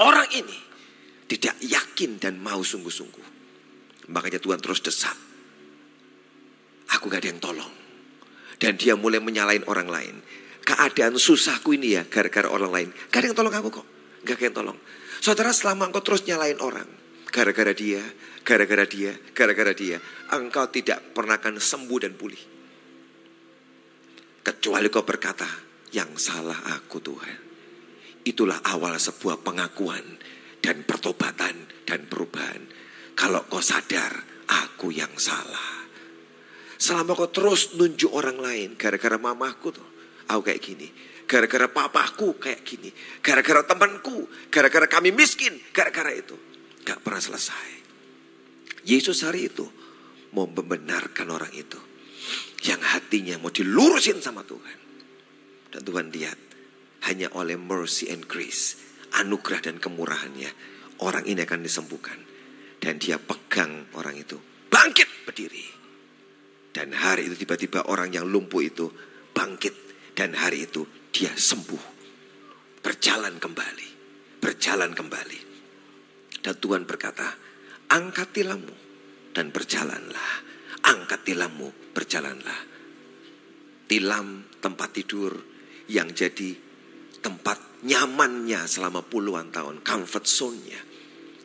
Orang 0.01 0.25
ini 0.33 0.57
tidak 1.29 1.61
yakin 1.61 2.17
dan 2.17 2.41
mau 2.41 2.65
sungguh-sungguh. 2.65 3.27
Makanya 4.09 4.41
Tuhan 4.41 4.57
terus 4.57 4.81
desak. 4.81 5.13
Aku 6.97 7.05
gak 7.05 7.21
ada 7.21 7.29
yang 7.29 7.37
tolong. 7.37 7.69
Dan 8.57 8.81
dia 8.81 8.97
mulai 8.97 9.21
menyalahin 9.21 9.61
orang 9.69 9.93
lain. 9.93 10.15
Keadaan 10.65 11.21
susahku 11.21 11.77
ini 11.77 11.93
ya 11.93 12.09
gara-gara 12.09 12.49
orang 12.49 12.73
lain. 12.73 12.89
Gak 13.13 13.21
ada 13.21 13.27
yang 13.29 13.37
tolong 13.37 13.53
aku 13.53 13.69
kok. 13.69 13.87
Gak 14.25 14.41
ada 14.41 14.45
yang 14.49 14.57
tolong. 14.57 14.77
Saudara 15.21 15.53
selama 15.53 15.93
engkau 15.93 16.01
terus 16.01 16.25
nyalain 16.25 16.57
orang. 16.65 16.89
Gara-gara 17.29 17.77
dia, 17.77 18.01
gara-gara 18.41 18.89
dia, 18.89 19.13
gara-gara 19.37 19.77
dia. 19.77 20.01
Engkau 20.33 20.65
tidak 20.73 21.13
pernah 21.13 21.37
akan 21.37 21.61
sembuh 21.61 21.99
dan 22.01 22.17
pulih. 22.17 22.41
Kecuali 24.41 24.89
kau 24.89 25.05
berkata, 25.05 25.68
yang 25.93 26.13
salah 26.17 26.57
aku 26.77 27.01
Tuhan. 27.01 27.39
Itulah 28.25 28.61
awal 28.67 28.99
sebuah 28.99 29.41
pengakuan 29.41 30.03
dan 30.61 30.83
pertobatan 30.85 31.55
dan 31.87 32.05
perubahan. 32.05 32.61
Kalau 33.15 33.47
kau 33.49 33.63
sadar, 33.63 34.13
aku 34.47 34.93
yang 34.93 35.11
salah. 35.17 35.87
Selama 36.79 37.15
kau 37.17 37.31
terus 37.31 37.75
nunjuk 37.75 38.11
orang 38.11 38.39
lain, 38.39 38.69
gara-gara 38.79 39.19
mamaku 39.19 39.75
tuh, 39.75 39.87
aku 40.29 40.41
kayak 40.51 40.61
gini. 40.63 40.87
Gara-gara 41.29 41.69
papaku 41.69 42.41
kayak 42.41 42.65
gini. 42.65 42.89
Gara-gara 43.21 43.61
temanku, 43.61 44.25
gara-gara 44.49 44.89
kami 44.89 45.13
miskin, 45.13 45.53
gara-gara 45.69 46.09
itu. 46.09 46.33
Gak 46.81 47.05
pernah 47.05 47.21
selesai. 47.21 47.69
Yesus 48.81 49.21
hari 49.21 49.45
itu 49.45 49.67
mau 50.33 50.49
membenarkan 50.49 51.29
orang 51.29 51.53
itu. 51.53 51.77
Yang 52.65 52.81
hatinya 52.81 53.35
mau 53.37 53.53
dilurusin 53.53 54.17
sama 54.25 54.41
Tuhan. 54.41 54.88
Dan 55.69 55.81
Tuhan 55.85 56.09
lihat, 56.09 56.37
hanya 57.09 57.29
oleh 57.37 57.55
mercy 57.55 58.09
and 58.09 58.25
grace, 58.25 58.75
anugerah 59.15 59.61
dan 59.63 59.77
kemurahannya, 59.77 60.49
orang 61.05 61.23
ini 61.29 61.45
akan 61.45 61.61
disembuhkan. 61.61 62.17
Dan 62.79 62.97
dia 62.97 63.19
pegang 63.19 63.91
orang 63.93 64.17
itu, 64.17 64.39
bangkit 64.71 65.27
berdiri. 65.27 65.65
Dan 66.69 66.95
hari 66.95 67.27
itu 67.27 67.43
tiba-tiba 67.43 67.89
orang 67.89 68.13
yang 68.13 68.29
lumpuh 68.29 68.61
itu 68.63 68.87
bangkit. 69.33 69.75
Dan 70.15 70.35
hari 70.35 70.67
itu 70.67 70.85
dia 71.11 71.31
sembuh. 71.33 71.83
Berjalan 72.79 73.35
kembali. 73.41 73.89
Berjalan 74.39 74.91
kembali. 74.95 75.39
Dan 76.39 76.55
Tuhan 76.55 76.87
berkata, 76.87 77.35
angkat 77.91 78.31
tilammu 78.31 78.75
dan 79.35 79.51
berjalanlah. 79.51 80.31
Angkat 80.87 81.27
tilammu, 81.27 81.91
berjalanlah. 81.91 82.61
Tilam 83.89 84.45
tempat 84.61 84.89
tidur 84.95 85.48
yang 85.89 86.13
jadi 86.13 86.53
tempat 87.19 87.83
nyamannya 87.83 88.63
selama 88.69 89.03
puluhan 89.03 89.49
tahun, 89.49 89.81
comfort 89.81 90.25
zone-nya. 90.29 90.79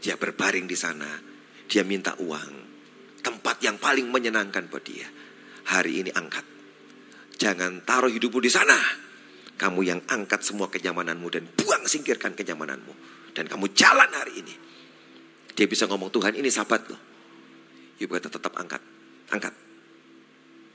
Dia 0.04 0.20
berbaring 0.20 0.68
di 0.68 0.76
sana, 0.76 1.08
dia 1.64 1.80
minta 1.82 2.12
uang, 2.20 2.52
tempat 3.24 3.56
yang 3.64 3.80
paling 3.80 4.06
menyenangkan 4.12 4.68
buat 4.68 4.84
dia. 4.84 5.08
Hari 5.64 6.04
ini 6.04 6.10
angkat. 6.12 6.44
Jangan 7.40 7.82
taruh 7.88 8.12
hidupmu 8.12 8.38
di 8.38 8.52
sana. 8.52 8.76
Kamu 9.56 9.80
yang 9.80 10.04
angkat 10.04 10.44
semua 10.44 10.68
kenyamananmu 10.68 11.28
dan 11.32 11.48
buang 11.56 11.88
singkirkan 11.88 12.36
kenyamananmu. 12.36 12.92
Dan 13.32 13.48
kamu 13.48 13.72
jalan 13.72 14.10
hari 14.12 14.44
ini. 14.44 14.54
Dia 15.56 15.66
bisa 15.66 15.88
ngomong, 15.88 16.12
Tuhan 16.12 16.36
ini 16.36 16.52
sahabat 16.52 16.82
loh. 16.90 17.00
Ibu 17.96 18.10
kata 18.12 18.28
tetap 18.28 18.52
angkat, 18.58 18.82
angkat. 19.30 19.63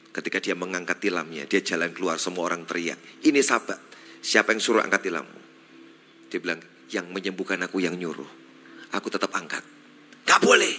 Ketika 0.10 0.42
dia 0.42 0.58
mengangkat 0.58 0.98
tilamnya, 0.98 1.46
dia 1.46 1.62
jalan 1.62 1.94
keluar, 1.94 2.18
semua 2.18 2.50
orang 2.50 2.66
teriak. 2.66 2.98
Ini 3.22 3.40
sahabat, 3.46 3.78
siapa 4.20 4.52
yang 4.52 4.62
suruh 4.62 4.82
angkat 4.82 5.06
tilammu? 5.06 5.40
Dia 6.30 6.40
bilang, 6.42 6.62
yang 6.90 7.06
menyembuhkan 7.14 7.62
aku 7.62 7.82
yang 7.82 7.94
nyuruh. 7.94 8.28
Aku 8.98 9.08
tetap 9.14 9.30
angkat. 9.38 9.62
Gak 10.26 10.42
boleh. 10.42 10.74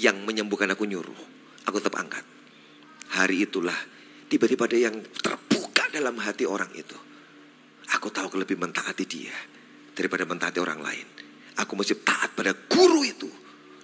Yang 0.00 0.16
menyembuhkan 0.24 0.72
aku 0.72 0.88
nyuruh. 0.88 1.20
Aku 1.68 1.76
tetap 1.76 2.00
angkat. 2.00 2.24
Hari 3.20 3.44
itulah 3.44 3.76
tiba-tiba 4.30 4.64
ada 4.64 4.78
yang 4.80 4.96
terbuka 5.20 5.92
dalam 5.92 6.16
hati 6.22 6.48
orang 6.48 6.72
itu. 6.72 6.96
Aku 7.92 8.08
tahu 8.08 8.32
aku 8.32 8.38
lebih 8.40 8.56
mentaati 8.56 9.04
dia 9.04 9.34
daripada 9.92 10.24
mentaati 10.24 10.62
orang 10.62 10.80
lain. 10.80 11.06
Aku 11.60 11.76
mesti 11.76 12.00
taat 12.00 12.32
pada 12.32 12.54
guru 12.54 13.04
itu. 13.04 13.28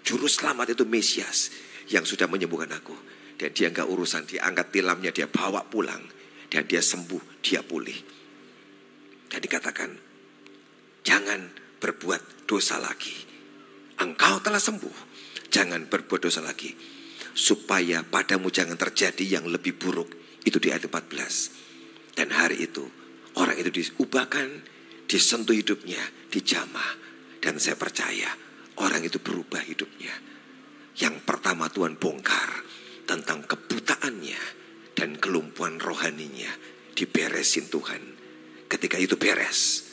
Juru 0.07 0.31
selamat 0.31 0.73
itu 0.79 0.87
Mesias 0.87 1.51
yang 1.91 2.07
sudah 2.07 2.31
menyembuhkan 2.31 2.71
aku. 2.71 2.95
Dan 3.37 3.53
dia 3.53 3.69
nggak 3.69 3.89
urusan, 3.89 4.25
dia 4.25 4.49
angkat 4.49 4.81
tilamnya, 4.81 5.13
dia 5.13 5.29
bawa 5.29 5.65
pulang. 5.69 6.01
Dan 6.49 6.65
dia 6.65 6.81
sembuh, 6.81 7.45
dia 7.45 7.61
pulih. 7.61 7.99
Dan 9.29 9.41
dikatakan, 9.45 9.91
Jangan 11.07 11.55
berbuat 11.79 12.51
dosa 12.51 12.83
lagi. 12.83 13.15
Engkau 14.03 14.43
telah 14.43 14.59
sembuh. 14.59 14.97
Jangan 15.47 15.87
berbuat 15.87 16.27
dosa 16.27 16.43
lagi. 16.43 16.75
Supaya 17.31 18.03
padamu 18.03 18.51
jangan 18.51 18.75
terjadi 18.75 19.39
yang 19.39 19.47
lebih 19.47 19.79
buruk. 19.79 20.11
Itu 20.43 20.59
di 20.59 20.75
ayat 20.75 20.91
14. 20.91 22.19
Dan 22.19 22.35
hari 22.35 22.67
itu 22.67 22.83
orang 23.39 23.55
itu 23.55 23.71
diubahkan, 23.71 24.67
disentuh 25.07 25.55
hidupnya, 25.55 26.03
dijamah. 26.27 26.99
Dan 27.39 27.63
saya 27.63 27.79
percaya 27.79 28.35
orang 28.83 29.07
itu 29.07 29.23
berubah 29.23 29.63
hidupnya. 29.63 30.11
Yang 30.99 31.23
pertama 31.23 31.71
Tuhan 31.71 31.95
diberesin 37.47 37.71
Tuhan. 37.71 38.03
Ketika 38.67 38.99
itu 38.99 39.15
beres, 39.15 39.87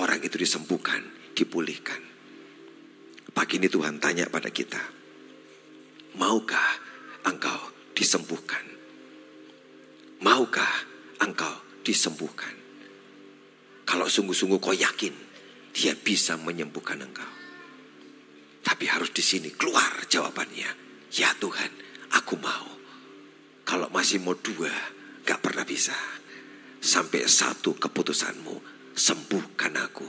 orang 0.00 0.24
itu 0.24 0.40
disembuhkan, 0.40 1.04
dipulihkan. 1.36 2.00
Pagi 3.36 3.60
ini 3.60 3.68
Tuhan 3.68 4.00
tanya 4.00 4.24
pada 4.32 4.48
kita, 4.48 4.80
maukah 6.16 6.80
engkau 7.28 7.60
disembuhkan? 7.92 8.64
Maukah 10.24 10.72
engkau 11.20 11.84
disembuhkan? 11.84 12.56
Kalau 13.84 14.08
sungguh-sungguh 14.08 14.56
kau 14.56 14.72
yakin, 14.72 15.12
dia 15.76 15.92
bisa 15.92 16.40
menyembuhkan 16.40 17.04
engkau. 17.04 17.28
Tapi 18.64 18.88
harus 18.88 19.12
di 19.12 19.20
sini 19.20 19.52
keluar 19.52 20.08
jawabannya. 20.08 20.70
Ya 21.12 21.36
Tuhan, 21.36 21.68
aku 22.16 22.40
mau. 22.40 22.72
Kalau 23.68 23.92
masih 23.92 24.24
mau 24.24 24.32
dua, 24.32 24.72
gak 25.28 25.44
pernah 25.44 25.68
bisa. 25.68 26.23
Sampai 26.84 27.24
satu 27.24 27.80
keputusanmu, 27.80 28.60
sembuhkan 28.92 29.72
aku. 29.80 30.04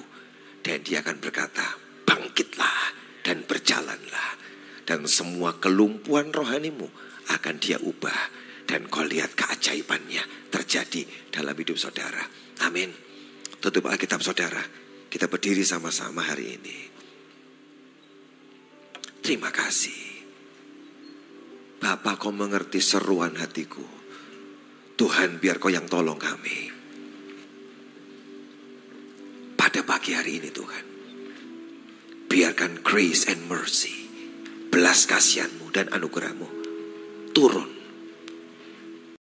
Dan 0.60 0.84
dia 0.84 1.00
akan 1.00 1.24
berkata, 1.24 1.64
bangkitlah 2.04 2.92
dan 3.24 3.48
berjalanlah. 3.48 4.36
Dan 4.84 5.08
semua 5.08 5.56
kelumpuhan 5.56 6.36
rohanimu 6.36 6.92
akan 7.32 7.56
dia 7.64 7.80
ubah. 7.80 8.44
Dan 8.68 8.92
kau 8.92 9.08
lihat 9.08 9.40
keajaibannya 9.40 10.52
terjadi 10.52 11.32
dalam 11.32 11.56
hidup 11.56 11.80
saudara. 11.80 12.28
Amin. 12.68 12.92
Tutup 13.64 13.88
Alkitab 13.88 14.20
saudara. 14.20 14.60
Kita 15.08 15.32
berdiri 15.32 15.64
sama-sama 15.64 16.28
hari 16.28 16.60
ini. 16.60 16.78
Terima 19.24 19.48
kasih. 19.48 20.28
Bapak 21.80 22.20
kau 22.20 22.36
mengerti 22.36 22.84
seruan 22.84 23.40
hatiku. 23.40 23.95
Tuhan 24.96 25.44
biar 25.44 25.60
kau 25.60 25.68
yang 25.68 25.92
tolong 25.92 26.16
kami. 26.16 26.72
Pada 29.60 29.84
pagi 29.84 30.16
hari 30.16 30.40
ini 30.40 30.50
Tuhan. 30.56 30.86
Biarkan 32.32 32.80
grace 32.80 33.28
and 33.28 33.44
mercy. 33.52 34.08
Belas 34.72 35.04
kasihanmu 35.04 35.72
dan 35.76 35.92
anugerahmu. 35.92 36.48
Turun 37.36 37.75